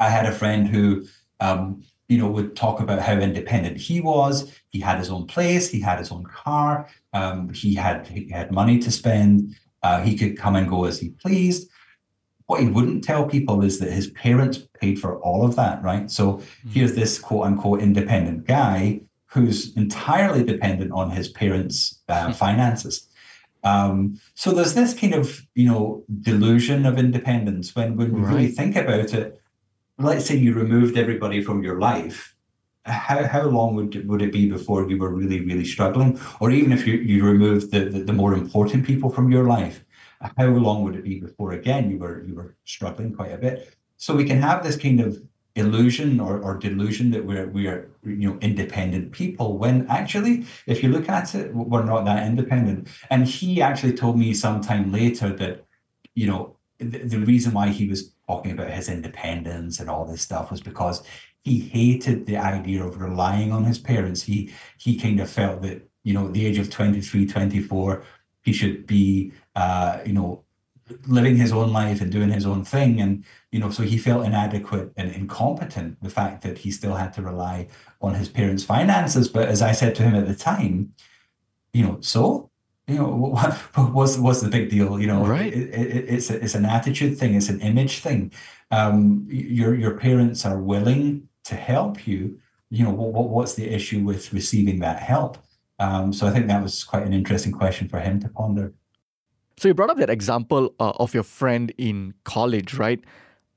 I 0.00 0.08
had 0.08 0.26
a 0.26 0.32
friend 0.32 0.68
who 0.68 1.06
um, 1.40 1.82
you 2.08 2.16
know, 2.16 2.28
would 2.28 2.56
talk 2.56 2.80
about 2.80 3.00
how 3.00 3.12
independent 3.12 3.76
he 3.76 4.00
was. 4.00 4.52
He 4.70 4.80
had 4.80 4.98
his 4.98 5.10
own 5.10 5.26
place, 5.26 5.68
he 5.68 5.80
had 5.80 5.98
his 5.98 6.10
own 6.10 6.24
car, 6.24 6.88
um, 7.12 7.50
he 7.50 7.74
had 7.74 8.06
he 8.06 8.30
had 8.30 8.50
money 8.50 8.78
to 8.78 8.90
spend. 8.90 9.54
Uh, 9.82 10.02
he 10.02 10.16
could 10.16 10.36
come 10.36 10.56
and 10.56 10.68
go 10.68 10.86
as 10.86 10.98
he 10.98 11.10
pleased. 11.10 11.70
What 12.48 12.60
he 12.60 12.66
wouldn't 12.66 13.04
tell 13.04 13.26
people 13.26 13.62
is 13.62 13.78
that 13.78 13.92
his 13.92 14.08
parents 14.08 14.58
paid 14.80 15.00
for 15.00 15.18
all 15.20 15.46
of 15.46 15.54
that, 15.56 15.82
right? 15.82 16.10
So 16.10 16.24
mm-hmm. 16.34 16.70
here's 16.70 16.94
this 16.94 17.18
quote 17.18 17.46
unquote 17.46 17.80
independent 17.80 18.46
guy 18.46 19.02
who's 19.26 19.74
entirely 19.76 20.42
dependent 20.42 20.90
on 20.92 21.12
his 21.12 21.28
parents' 21.28 22.00
uh, 22.08 22.32
finances. 22.32 23.06
Um, 23.62 24.20
so 24.34 24.52
there's 24.52 24.74
this 24.74 24.92
kind 24.92 25.14
of 25.14 25.46
you 25.54 25.68
know 25.68 26.04
delusion 26.20 26.84
of 26.84 26.98
independence 26.98 27.76
when 27.76 27.96
when 27.96 28.12
we 28.12 28.20
right. 28.20 28.34
really 28.34 28.48
think 28.48 28.74
about 28.76 29.14
it 29.14 29.40
let's 29.98 30.26
say 30.26 30.36
you 30.36 30.54
removed 30.54 30.96
everybody 30.96 31.42
from 31.42 31.62
your 31.62 31.78
life, 31.78 32.34
how, 32.84 33.24
how 33.24 33.42
long 33.42 33.74
would, 33.74 34.08
would 34.08 34.22
it 34.22 34.32
be 34.32 34.48
before 34.48 34.88
you 34.88 34.96
were 34.96 35.10
really, 35.10 35.40
really 35.40 35.64
struggling? 35.64 36.18
Or 36.40 36.50
even 36.50 36.72
if 36.72 36.86
you, 36.86 36.94
you 36.94 37.24
removed 37.24 37.70
the, 37.72 37.80
the, 37.86 38.00
the 38.00 38.12
more 38.12 38.32
important 38.32 38.86
people 38.86 39.10
from 39.10 39.30
your 39.30 39.44
life, 39.44 39.84
how 40.36 40.46
long 40.46 40.82
would 40.82 40.96
it 40.96 41.04
be 41.04 41.20
before 41.20 41.52
again 41.52 41.90
you 41.90 41.98
were 41.98 42.24
you 42.24 42.34
were 42.34 42.56
struggling 42.64 43.14
quite 43.14 43.32
a 43.32 43.38
bit? 43.38 43.74
So 43.96 44.14
we 44.14 44.24
can 44.24 44.40
have 44.40 44.62
this 44.62 44.76
kind 44.76 45.00
of 45.00 45.20
illusion 45.54 46.20
or, 46.20 46.40
or 46.40 46.56
delusion 46.56 47.10
that 47.10 47.24
we're 47.24 47.48
we're 47.48 47.90
you 48.04 48.28
know 48.30 48.38
independent 48.40 49.10
people 49.10 49.58
when 49.58 49.86
actually 49.88 50.46
if 50.66 50.82
you 50.82 50.88
look 50.88 51.08
at 51.08 51.34
it 51.34 51.52
we're 51.52 51.82
not 51.82 52.04
that 52.04 52.24
independent 52.24 52.86
and 53.10 53.26
he 53.26 53.60
actually 53.60 53.92
told 53.92 54.16
me 54.16 54.32
sometime 54.32 54.92
later 54.92 55.34
that 55.34 55.64
you 56.14 56.28
know 56.28 56.56
the, 56.78 56.98
the 56.98 57.18
reason 57.18 57.52
why 57.52 57.68
he 57.68 57.88
was 57.88 58.12
talking 58.28 58.52
about 58.52 58.70
his 58.70 58.88
independence 58.88 59.80
and 59.80 59.90
all 59.90 60.04
this 60.04 60.22
stuff 60.22 60.50
was 60.50 60.60
because 60.60 61.02
he 61.44 61.60
hated 61.60 62.26
the 62.26 62.36
idea 62.36 62.84
of 62.84 63.00
relying 63.00 63.52
on 63.52 63.64
his 63.64 63.78
parents. 63.78 64.22
He 64.22 64.52
he 64.76 64.98
kind 64.98 65.20
of 65.20 65.30
felt 65.30 65.62
that, 65.62 65.88
you 66.04 66.14
know, 66.14 66.28
the 66.28 66.46
age 66.46 66.58
of 66.58 66.70
23, 66.70 67.26
24, 67.26 68.04
he 68.48 68.52
should 68.54 68.86
be 68.86 69.32
uh, 69.54 69.98
you 70.06 70.12
know, 70.12 70.44
living 71.06 71.36
his 71.36 71.52
own 71.52 71.72
life 71.72 72.00
and 72.00 72.10
doing 72.10 72.30
his 72.30 72.46
own 72.46 72.64
thing. 72.64 73.00
And, 73.00 73.24
you 73.52 73.58
know, 73.60 73.70
so 73.70 73.82
he 73.82 73.98
felt 73.98 74.24
inadequate 74.24 74.92
and 74.96 75.10
incompetent, 75.10 76.02
the 76.02 76.08
fact 76.08 76.42
that 76.44 76.58
he 76.58 76.70
still 76.70 76.94
had 76.94 77.12
to 77.14 77.22
rely 77.22 77.68
on 78.00 78.14
his 78.14 78.28
parents' 78.28 78.64
finances. 78.64 79.28
But 79.28 79.48
as 79.48 79.60
I 79.60 79.72
said 79.72 79.94
to 79.96 80.02
him 80.02 80.14
at 80.14 80.26
the 80.26 80.34
time, 80.34 80.94
you 81.72 81.84
know, 81.84 81.98
so 82.00 82.50
you 82.86 82.96
know 82.96 83.08
what, 83.34 83.52
what's 83.96 84.16
what's 84.16 84.40
the 84.40 84.48
big 84.48 84.70
deal? 84.70 84.98
You 84.98 85.08
know 85.08 85.26
right. 85.26 85.52
it, 85.52 85.68
it, 85.74 86.04
it's 86.14 86.30
a, 86.30 86.42
it's 86.42 86.54
an 86.54 86.64
attitude 86.64 87.18
thing. 87.18 87.34
It's 87.34 87.50
an 87.50 87.60
image 87.60 87.98
thing. 87.98 88.32
Um, 88.70 89.26
your 89.28 89.74
your 89.74 89.98
parents 89.98 90.46
are 90.46 90.58
willing 90.58 91.28
to 91.44 91.54
help 91.54 92.06
you. 92.06 92.38
You 92.70 92.84
know 92.84 92.92
what, 92.92 93.28
what's 93.28 93.54
the 93.54 93.68
issue 93.68 94.00
with 94.00 94.32
receiving 94.32 94.78
that 94.80 95.02
help 95.02 95.36
um, 95.78 96.12
so 96.12 96.26
i 96.26 96.30
think 96.30 96.46
that 96.46 96.62
was 96.62 96.84
quite 96.84 97.04
an 97.04 97.12
interesting 97.12 97.52
question 97.52 97.88
for 97.88 98.00
him 98.00 98.20
to 98.20 98.28
ponder 98.28 98.72
so 99.56 99.68
you 99.68 99.74
brought 99.74 99.90
up 99.90 99.98
that 99.98 100.10
example 100.10 100.74
uh, 100.78 100.92
of 100.96 101.14
your 101.14 101.22
friend 101.22 101.72
in 101.78 102.14
college 102.24 102.74
right 102.74 103.00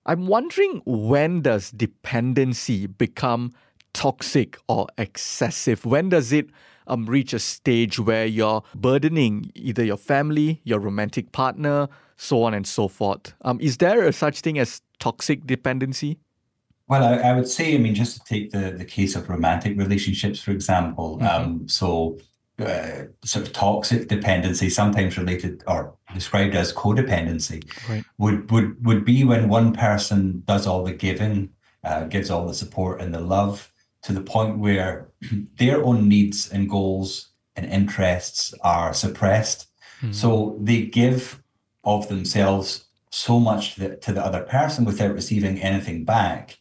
i'm 0.06 0.28
wondering 0.28 0.82
when 0.86 1.42
does 1.42 1.72
dependency 1.72 2.88
become 2.88 3.52
toxic 3.94 4.58
or 4.68 4.88
excessive 4.98 5.86
when 5.86 6.10
does 6.10 6.32
it 6.32 6.50
um, 6.88 7.06
reach 7.06 7.34
a 7.34 7.40
stage 7.40 8.00
where 8.00 8.26
you're 8.26 8.64
burdening 8.76 9.52
either 9.56 9.84
your 9.84 9.98
family, 9.98 10.62
your 10.64 10.80
romantic 10.80 11.32
partner, 11.32 11.88
so 12.18 12.44
on 12.44 12.54
and 12.54 12.68
so 12.68 12.88
forth. 12.88 13.34
Um, 13.42 13.60
is 13.62 13.78
there 13.78 14.06
a 14.06 14.14
such 14.14 14.42
thing 14.42 14.60
as 14.60 14.82
toxic 15.00 15.48
dependency? 15.48 16.20
Well, 16.92 17.06
I, 17.06 17.30
I, 17.30 17.34
would 17.34 17.48
say, 17.48 17.74
I 17.74 17.78
mean, 17.78 17.96
just 17.96 18.18
to 18.18 18.24
take 18.26 18.52
the, 18.52 18.72
the 18.72 18.84
case 18.84 19.16
of 19.16 19.30
romantic 19.30 19.78
relationships, 19.78 20.42
for 20.42 20.52
example. 20.52 21.20
Mm-hmm. 21.20 21.26
Um, 21.26 21.68
so, 21.70 22.20
uh, 22.60 23.04
sort 23.24 23.48
of 23.48 23.54
toxic 23.54 24.10
dependency, 24.10 24.70
sometimes 24.70 25.18
related 25.18 25.64
or 25.68 25.96
described 26.14 26.54
as 26.54 26.74
codependency, 26.74 27.64
right. 27.88 28.04
would, 28.18 28.52
would, 28.52 28.86
would 28.86 29.06
be 29.06 29.24
when 29.24 29.48
one 29.48 29.72
person 29.72 30.44
does 30.46 30.68
all 30.68 30.84
the 30.84 30.92
giving, 30.92 31.52
uh, 31.86 32.04
gives 32.08 32.30
all 32.30 32.46
the 32.46 32.54
support 32.54 33.00
and 33.00 33.16
the 33.16 33.22
love, 33.22 33.72
to 34.04 34.12
the 34.12 34.20
point 34.20 34.58
where 34.58 35.08
their 35.60 35.82
own 35.86 36.10
needs 36.10 36.50
and 36.50 36.70
goals 36.70 37.30
and 37.56 37.68
interests 37.68 38.54
are 38.66 38.94
suppressed. 38.94 39.68
Mm-hmm. 40.02 40.12
So 40.12 40.58
they 40.60 40.82
give 40.82 41.42
of 41.86 42.10
themselves 42.10 42.84
so 43.12 43.40
much 43.40 43.76
to 43.76 43.80
the, 43.80 43.96
to 43.96 44.12
the 44.12 44.26
other 44.26 44.42
person 44.42 44.84
without 44.84 45.14
receiving 45.14 45.62
anything 45.62 46.04
back 46.04 46.58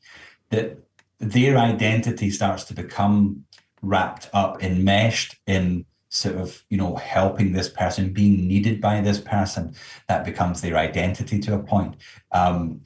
that 0.51 0.79
their 1.19 1.57
identity 1.59 2.31
starts 2.31 2.65
to 2.65 2.75
become 2.75 3.45
wrapped 3.83 4.29
up, 4.33 4.63
enmeshed 4.63 5.37
in 5.47 5.85
sort 6.09 6.37
of 6.37 6.65
you 6.71 6.77
know 6.77 6.97
helping 6.97 7.53
this 7.53 7.69
person 7.69 8.13
being 8.13 8.49
needed 8.49 8.81
by 8.81 9.01
this 9.01 9.21
person 9.21 9.75
that 10.09 10.25
becomes 10.25 10.61
their 10.61 10.77
identity 10.77 11.39
to 11.39 11.55
a 11.55 11.59
point 11.63 11.95
um, 12.33 12.81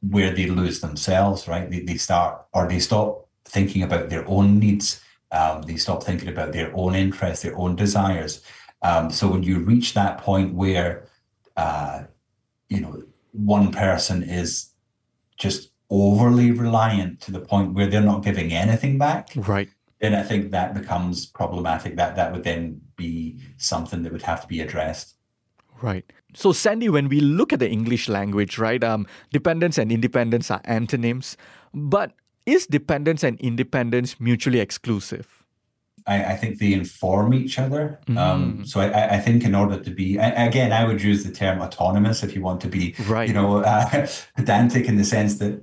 where 0.00 0.34
they 0.34 0.46
lose 0.46 0.80
themselves 0.80 1.46
right 1.46 1.70
they, 1.70 1.80
they 1.80 1.98
start 1.98 2.42
or 2.54 2.66
they 2.66 2.78
stop 2.78 3.28
thinking 3.50 3.82
about 3.82 4.08
their 4.08 4.26
own 4.28 4.58
needs. 4.58 5.02
Um, 5.32 5.62
they 5.62 5.76
stop 5.76 6.02
thinking 6.02 6.28
about 6.28 6.52
their 6.52 6.74
own 6.74 6.94
interests, 6.94 7.42
their 7.42 7.56
own 7.56 7.76
desires. 7.76 8.42
Um, 8.82 9.10
so 9.10 9.28
when 9.28 9.42
you 9.42 9.58
reach 9.60 9.94
that 9.94 10.18
point 10.18 10.54
where, 10.54 11.08
uh, 11.56 12.04
you 12.68 12.80
know, 12.80 13.02
one 13.32 13.70
person 13.70 14.22
is 14.22 14.70
just 15.36 15.69
overly 15.90 16.50
reliant 16.52 17.20
to 17.22 17.32
the 17.32 17.40
point 17.40 17.74
where 17.74 17.86
they're 17.86 18.00
not 18.00 18.24
giving 18.24 18.52
anything 18.52 18.98
back, 18.98 19.30
right? 19.36 19.68
Then 20.00 20.14
I 20.14 20.22
think 20.22 20.50
that 20.52 20.74
becomes 20.74 21.26
problematic. 21.26 21.96
That 21.96 22.16
that 22.16 22.32
would 22.32 22.44
then 22.44 22.80
be 22.96 23.40
something 23.56 24.02
that 24.02 24.12
would 24.12 24.22
have 24.22 24.40
to 24.42 24.46
be 24.46 24.60
addressed. 24.60 25.16
Right. 25.82 26.04
So, 26.34 26.52
Sandy, 26.52 26.88
when 26.88 27.08
we 27.08 27.20
look 27.20 27.52
at 27.52 27.58
the 27.58 27.68
English 27.68 28.08
language, 28.08 28.58
right, 28.58 28.82
um, 28.84 29.06
dependence 29.32 29.78
and 29.78 29.90
independence 29.90 30.50
are 30.50 30.60
antonyms, 30.64 31.36
but 31.74 32.12
is 32.46 32.66
dependence 32.66 33.22
and 33.22 33.40
independence 33.40 34.20
mutually 34.20 34.60
exclusive? 34.60 35.40
I, 36.06 36.24
I 36.32 36.36
think 36.36 36.58
they 36.58 36.72
inform 36.72 37.34
each 37.34 37.58
other. 37.58 38.00
Mm. 38.06 38.18
Um, 38.18 38.64
so 38.64 38.80
I, 38.80 39.16
I, 39.16 39.18
think 39.18 39.44
in 39.44 39.54
order 39.54 39.78
to 39.78 39.90
be, 39.90 40.16
again, 40.16 40.72
I 40.72 40.84
would 40.84 41.02
use 41.02 41.24
the 41.24 41.30
term 41.30 41.60
autonomous 41.60 42.22
if 42.22 42.34
you 42.34 42.42
want 42.42 42.60
to 42.62 42.68
be, 42.68 42.94
right. 43.06 43.28
you 43.28 43.34
know, 43.34 43.58
uh, 43.58 44.06
pedantic 44.36 44.86
in 44.86 44.96
the 44.96 45.04
sense 45.04 45.38
that, 45.38 45.62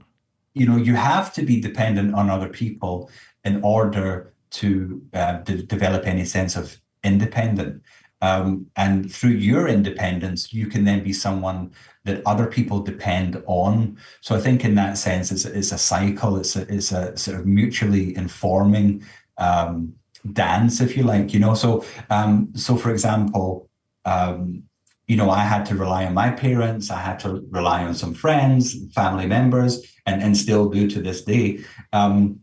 you 0.59 0.65
know, 0.65 0.77
you 0.77 0.95
have 0.95 1.33
to 1.33 1.41
be 1.41 1.59
dependent 1.61 2.15
on 2.15 2.29
other 2.29 2.49
people 2.49 3.09
in 3.43 3.63
order 3.63 4.33
to 4.49 5.01
uh, 5.13 5.37
de- 5.37 5.63
develop 5.63 6.05
any 6.05 6.25
sense 6.25 6.55
of 6.55 6.79
independent. 7.03 7.81
Um, 8.21 8.65
and 8.75 9.11
through 9.13 9.31
your 9.31 9.67
independence, 9.67 10.51
you 10.51 10.67
can 10.67 10.83
then 10.85 11.03
be 11.03 11.13
someone 11.13 11.71
that 12.05 12.21
other 12.25 12.47
people 12.47 12.79
depend 12.79 13.43
on. 13.45 13.97
So 14.21 14.35
I 14.35 14.39
think 14.39 14.65
in 14.65 14.75
that 14.75 14.97
sense, 14.97 15.31
it's, 15.31 15.45
it's 15.45 15.71
a 15.71 15.77
cycle. 15.77 16.37
It's 16.37 16.55
a, 16.55 16.61
it's 16.73 16.91
a 16.91 17.15
sort 17.15 17.39
of 17.39 17.45
mutually 17.45 18.15
informing 18.15 19.03
um, 19.37 19.93
dance, 20.33 20.81
if 20.81 20.97
you 20.97 21.03
like. 21.03 21.33
You 21.33 21.39
know, 21.39 21.53
so 21.53 21.85
um, 22.09 22.51
so 22.55 22.75
for 22.75 22.91
example, 22.91 23.69
um, 24.05 24.63
you 25.07 25.15
know, 25.15 25.29
I 25.29 25.39
had 25.39 25.65
to 25.67 25.75
rely 25.75 26.05
on 26.05 26.13
my 26.13 26.31
parents. 26.31 26.91
I 26.91 26.99
had 26.99 27.19
to 27.19 27.45
rely 27.49 27.83
on 27.83 27.95
some 27.95 28.13
friends, 28.13 28.75
family 28.93 29.25
members, 29.25 29.81
and 30.05 30.21
and 30.21 30.37
still 30.37 30.69
do 30.69 30.89
to 30.89 31.01
this 31.01 31.23
day. 31.23 31.63
Um, 31.93 32.41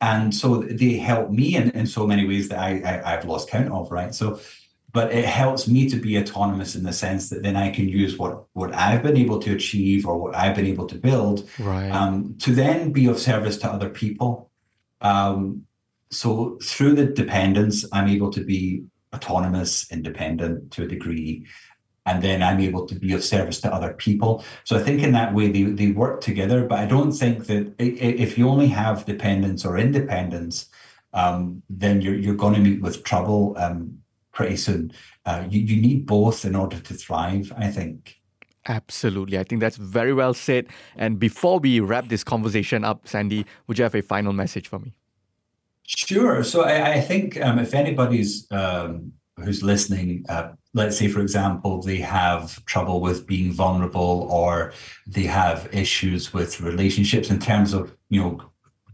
and 0.00 0.34
so 0.34 0.58
they 0.58 0.94
help 0.94 1.30
me 1.30 1.56
in, 1.56 1.70
in 1.70 1.86
so 1.86 2.06
many 2.06 2.26
ways 2.26 2.48
that 2.50 2.58
I, 2.58 3.02
I 3.04 3.10
have 3.12 3.24
lost 3.24 3.48
count 3.48 3.72
of 3.72 3.90
right 3.90 4.14
so 4.14 4.38
but 4.96 5.12
it 5.12 5.26
helps 5.26 5.68
me 5.68 5.90
to 5.90 5.96
be 5.96 6.18
autonomous 6.18 6.74
in 6.74 6.82
the 6.82 6.92
sense 6.92 7.28
that 7.28 7.42
then 7.42 7.54
I 7.54 7.68
can 7.68 7.86
use 7.86 8.16
what 8.16 8.46
what 8.54 8.74
I've 8.74 9.02
been 9.02 9.18
able 9.18 9.38
to 9.40 9.52
achieve 9.52 10.06
or 10.06 10.16
what 10.16 10.34
I've 10.34 10.56
been 10.56 10.64
able 10.64 10.86
to 10.86 10.94
build 10.94 11.46
right. 11.58 11.90
um, 11.90 12.36
to 12.38 12.54
then 12.54 12.92
be 12.92 13.06
of 13.06 13.18
service 13.18 13.58
to 13.58 13.68
other 13.68 13.90
people. 13.90 14.50
Um, 15.02 15.66
so 16.10 16.56
through 16.62 16.94
the 16.94 17.04
dependence, 17.04 17.84
I'm 17.92 18.08
able 18.08 18.30
to 18.32 18.42
be 18.42 18.84
autonomous, 19.14 19.90
independent 19.90 20.70
to 20.72 20.84
a 20.84 20.88
degree, 20.88 21.46
and 22.04 22.22
then 22.22 22.42
I'm 22.42 22.60
able 22.60 22.86
to 22.86 22.94
be 22.94 23.12
of 23.12 23.24
service 23.24 23.60
to 23.62 23.72
other 23.72 23.92
people. 23.94 24.44
So 24.64 24.76
I 24.76 24.82
think 24.82 25.02
in 25.02 25.12
that 25.12 25.34
way 25.34 25.50
they, 25.50 25.64
they 25.64 25.90
work 25.90 26.20
together. 26.20 26.64
But 26.64 26.78
I 26.78 26.86
don't 26.86 27.12
think 27.12 27.46
that 27.46 27.74
if 27.78 28.38
you 28.38 28.48
only 28.48 28.68
have 28.68 29.04
dependence 29.04 29.64
or 29.64 29.76
independence, 29.78 30.68
um, 31.12 31.62
then 31.68 32.00
you're 32.00 32.14
you're 32.14 32.36
going 32.36 32.54
to 32.54 32.60
meet 32.60 32.80
with 32.82 33.02
trouble. 33.02 33.54
Um, 33.58 33.98
pretty 34.36 34.56
soon. 34.56 34.92
Uh, 35.24 35.46
you, 35.48 35.60
you 35.60 35.80
need 35.80 36.06
both 36.06 36.44
in 36.44 36.54
order 36.54 36.78
to 36.78 36.94
thrive, 36.94 37.50
I 37.56 37.68
think. 37.68 38.20
Absolutely. 38.68 39.38
I 39.38 39.44
think 39.44 39.60
that's 39.62 39.76
very 39.76 40.12
well 40.12 40.34
said. 40.34 40.66
And 40.96 41.18
before 41.18 41.58
we 41.58 41.80
wrap 41.80 42.08
this 42.08 42.22
conversation 42.22 42.84
up, 42.84 43.08
Sandy, 43.08 43.46
would 43.66 43.78
you 43.78 43.84
have 43.84 43.94
a 43.94 44.02
final 44.02 44.34
message 44.34 44.68
for 44.68 44.78
me? 44.78 44.92
Sure. 45.86 46.42
So 46.42 46.62
I, 46.62 46.94
I 46.94 47.00
think 47.00 47.40
um, 47.40 47.58
if 47.58 47.72
anybody's 47.74 48.50
um, 48.50 49.12
who's 49.36 49.62
listening, 49.62 50.24
uh, 50.28 50.52
let's 50.74 50.98
say, 50.98 51.08
for 51.08 51.20
example, 51.20 51.80
they 51.80 51.98
have 51.98 52.64
trouble 52.64 53.00
with 53.00 53.26
being 53.26 53.52
vulnerable 53.52 54.26
or 54.30 54.72
they 55.06 55.24
have 55.24 55.68
issues 55.72 56.32
with 56.32 56.60
relationships 56.60 57.30
in 57.30 57.38
terms 57.38 57.72
of, 57.72 57.94
you 58.08 58.20
know, 58.20 58.42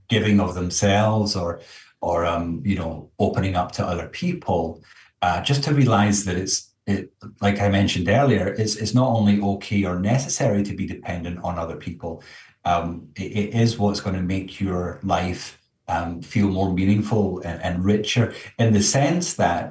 giving 0.08 0.38
of 0.40 0.54
themselves 0.54 1.34
or, 1.34 1.60
or, 2.02 2.26
um, 2.26 2.60
you 2.64 2.76
know, 2.76 3.10
opening 3.18 3.56
up 3.56 3.72
to 3.72 3.86
other 3.86 4.08
people, 4.08 4.82
uh, 5.22 5.40
just 5.40 5.64
to 5.64 5.72
realize 5.72 6.24
that 6.24 6.36
it's, 6.36 6.74
it, 6.86 7.12
like 7.40 7.60
I 7.60 7.68
mentioned 7.68 8.08
earlier, 8.08 8.48
it's, 8.48 8.76
it's 8.76 8.94
not 8.94 9.08
only 9.08 9.40
okay 9.40 9.84
or 9.84 9.98
necessary 9.98 10.62
to 10.64 10.74
be 10.74 10.86
dependent 10.86 11.38
on 11.42 11.58
other 11.58 11.76
people. 11.76 12.22
Um, 12.64 13.08
it, 13.16 13.32
it 13.32 13.54
is 13.54 13.78
what's 13.78 14.00
going 14.00 14.16
to 14.16 14.22
make 14.22 14.60
your 14.60 14.98
life 15.02 15.61
um, 15.92 16.22
feel 16.22 16.48
more 16.48 16.72
meaningful 16.72 17.40
and, 17.40 17.58
and 17.62 17.84
richer 17.84 18.34
in 18.58 18.72
the 18.72 18.82
sense 18.82 19.34
that 19.34 19.64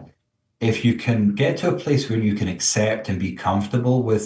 if 0.60 0.86
you 0.86 0.94
can 0.96 1.34
get 1.34 1.58
to 1.58 1.70
a 1.70 1.80
place 1.84 2.10
where 2.10 2.20
you 2.20 2.36
can 2.36 2.48
accept 2.48 3.10
and 3.10 3.20
be 3.20 3.34
comfortable 3.34 4.04
with 4.04 4.26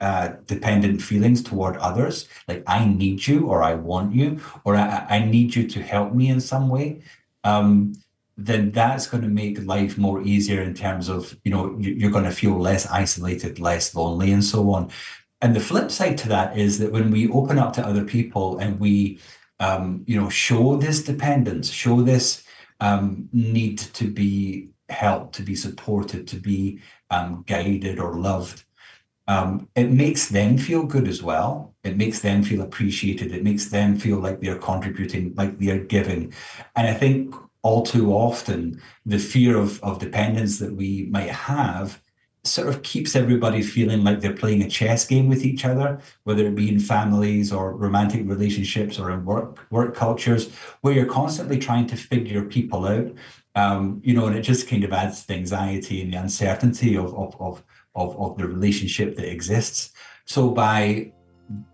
uh, 0.00 0.28
dependent 0.46 1.02
feelings 1.02 1.42
toward 1.42 1.76
others, 1.78 2.28
like 2.46 2.62
I 2.66 2.80
need 2.86 3.26
you 3.26 3.48
or 3.50 3.62
I 3.62 3.74
want 3.74 4.14
you 4.14 4.40
or 4.64 4.76
I, 4.76 5.06
I 5.16 5.18
need 5.34 5.56
you 5.56 5.66
to 5.68 5.82
help 5.82 6.14
me 6.14 6.28
in 6.28 6.40
some 6.40 6.68
way, 6.68 7.02
um, 7.42 7.94
then 8.36 8.70
that's 8.70 9.08
going 9.08 9.24
to 9.24 9.28
make 9.28 9.66
life 9.66 9.98
more 9.98 10.22
easier 10.22 10.62
in 10.62 10.74
terms 10.74 11.08
of, 11.08 11.36
you 11.42 11.50
know, 11.50 11.76
you're 11.80 12.12
going 12.12 12.30
to 12.30 12.30
feel 12.42 12.56
less 12.56 12.86
isolated, 12.86 13.58
less 13.58 13.96
lonely, 13.96 14.30
and 14.30 14.44
so 14.44 14.70
on. 14.70 14.90
And 15.40 15.56
the 15.56 15.60
flip 15.60 15.90
side 15.90 16.18
to 16.18 16.28
that 16.28 16.56
is 16.56 16.78
that 16.78 16.92
when 16.92 17.10
we 17.10 17.28
open 17.30 17.58
up 17.58 17.72
to 17.74 17.86
other 17.86 18.04
people 18.04 18.58
and 18.58 18.78
we, 18.78 19.18
um, 19.60 20.04
you 20.06 20.20
know, 20.20 20.28
show 20.28 20.76
this 20.76 21.02
dependence, 21.02 21.70
show 21.70 22.02
this 22.02 22.44
um, 22.80 23.28
need 23.32 23.78
to 23.78 24.10
be 24.10 24.68
helped, 24.88 25.34
to 25.36 25.42
be 25.42 25.54
supported, 25.54 26.26
to 26.28 26.36
be 26.36 26.80
um, 27.10 27.44
guided 27.46 27.98
or 27.98 28.14
loved. 28.14 28.64
Um, 29.26 29.68
it 29.74 29.90
makes 29.90 30.28
them 30.28 30.56
feel 30.56 30.84
good 30.84 31.06
as 31.06 31.22
well. 31.22 31.74
It 31.84 31.98
makes 31.98 32.20
them 32.20 32.42
feel 32.42 32.62
appreciated. 32.62 33.32
It 33.32 33.44
makes 33.44 33.66
them 33.66 33.98
feel 33.98 34.18
like 34.18 34.40
they're 34.40 34.58
contributing, 34.58 35.34
like 35.36 35.58
they're 35.58 35.84
giving. 35.84 36.32
And 36.76 36.86
I 36.86 36.94
think 36.94 37.34
all 37.62 37.82
too 37.82 38.12
often, 38.12 38.80
the 39.04 39.18
fear 39.18 39.58
of, 39.58 39.82
of 39.82 39.98
dependence 39.98 40.58
that 40.60 40.74
we 40.74 41.08
might 41.10 41.30
have 41.30 42.00
sort 42.44 42.68
of 42.68 42.82
keeps 42.82 43.16
everybody 43.16 43.62
feeling 43.62 44.04
like 44.04 44.20
they're 44.20 44.32
playing 44.32 44.62
a 44.62 44.68
chess 44.68 45.06
game 45.06 45.28
with 45.28 45.44
each 45.44 45.64
other, 45.64 46.00
whether 46.24 46.46
it 46.46 46.54
be 46.54 46.68
in 46.68 46.80
families 46.80 47.52
or 47.52 47.76
romantic 47.76 48.26
relationships 48.28 48.98
or 48.98 49.10
in 49.10 49.24
work 49.24 49.66
work 49.70 49.94
cultures, 49.94 50.50
where 50.80 50.94
you're 50.94 51.06
constantly 51.06 51.58
trying 51.58 51.86
to 51.86 51.96
figure 51.96 52.42
people 52.44 52.86
out. 52.86 53.10
Um, 53.54 54.00
you 54.04 54.14
know, 54.14 54.26
and 54.26 54.36
it 54.36 54.42
just 54.42 54.68
kind 54.68 54.84
of 54.84 54.92
adds 54.92 55.26
the 55.26 55.34
anxiety 55.34 56.02
and 56.02 56.12
the 56.12 56.18
uncertainty 56.18 56.96
of 56.96 57.14
of 57.14 57.36
of 57.40 57.62
of, 57.94 58.16
of 58.18 58.38
the 58.38 58.46
relationship 58.46 59.16
that 59.16 59.30
exists. 59.30 59.90
So 60.24 60.50
by 60.50 61.12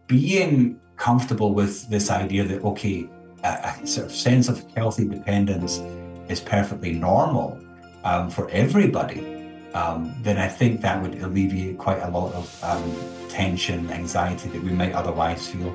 being 0.06 0.80
comfortable 0.96 1.54
with 1.54 1.88
this 1.90 2.10
idea 2.10 2.44
that 2.44 2.62
okay, 2.62 3.08
a, 3.42 3.74
a 3.82 3.86
sort 3.86 4.06
of 4.06 4.12
sense 4.12 4.48
of 4.48 4.64
healthy 4.72 5.06
dependence 5.06 5.82
is 6.28 6.40
perfectly 6.40 6.92
normal 6.92 7.60
um, 8.04 8.30
for 8.30 8.48
everybody 8.50 9.43
um, 9.74 10.14
then 10.22 10.38
I 10.38 10.48
think 10.48 10.80
that 10.82 11.02
would 11.02 11.20
alleviate 11.20 11.78
quite 11.78 12.00
a 12.00 12.08
lot 12.08 12.32
of 12.32 12.64
um, 12.64 13.28
tension, 13.28 13.90
anxiety 13.90 14.48
that 14.48 14.62
we 14.62 14.70
might 14.70 14.92
otherwise 14.92 15.48
feel. 15.48 15.74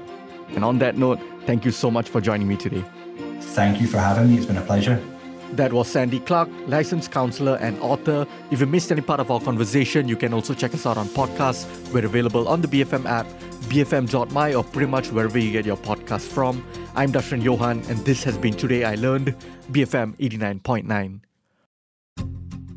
And 0.55 0.63
on 0.63 0.79
that 0.79 0.97
note, 0.97 1.19
thank 1.45 1.65
you 1.65 1.71
so 1.71 1.91
much 1.91 2.09
for 2.09 2.21
joining 2.21 2.47
me 2.47 2.55
today. 2.55 2.83
Thank 3.41 3.81
you 3.81 3.88
for 3.88 3.99
having 3.99 4.31
me. 4.31 4.38
It's 4.38 4.45
been 4.45 4.57
a 4.57 4.62
pleasure. 4.62 5.01
That 5.53 5.73
was 5.73 5.88
Sandy 5.88 6.19
Clarke, 6.19 6.49
licensed 6.67 7.12
counselor 7.12 7.57
and 7.57 7.79
author. 7.81 8.27
If 8.51 8.59
you 8.59 8.67
missed 8.67 8.91
any 8.91 9.01
part 9.01 9.19
of 9.19 9.31
our 9.31 9.41
conversation, 9.41 10.07
you 10.07 10.15
can 10.15 10.33
also 10.33 10.53
check 10.53 10.73
us 10.73 10.85
out 10.85 10.97
on 10.97 11.07
podcasts. 11.07 11.65
We're 11.91 12.05
available 12.05 12.47
on 12.47 12.62
the 12.62 12.67
BFM 12.67 13.05
app, 13.05 13.25
bfm.my, 13.67 14.53
or 14.53 14.63
pretty 14.63 14.89
much 14.89 15.12
wherever 15.12 15.39
you 15.39 15.51
get 15.51 15.65
your 15.65 15.77
podcast 15.77 16.27
from. 16.27 16.63
I'm 16.95 17.12
Darshan 17.12 17.41
Johan, 17.41 17.83
and 17.89 17.97
this 18.05 18.23
has 18.23 18.38
been 18.38 18.53
Today 18.53 18.83
I 18.83 18.95
Learned, 18.95 19.35
BFM 19.71 20.15
89.9. 20.17 21.21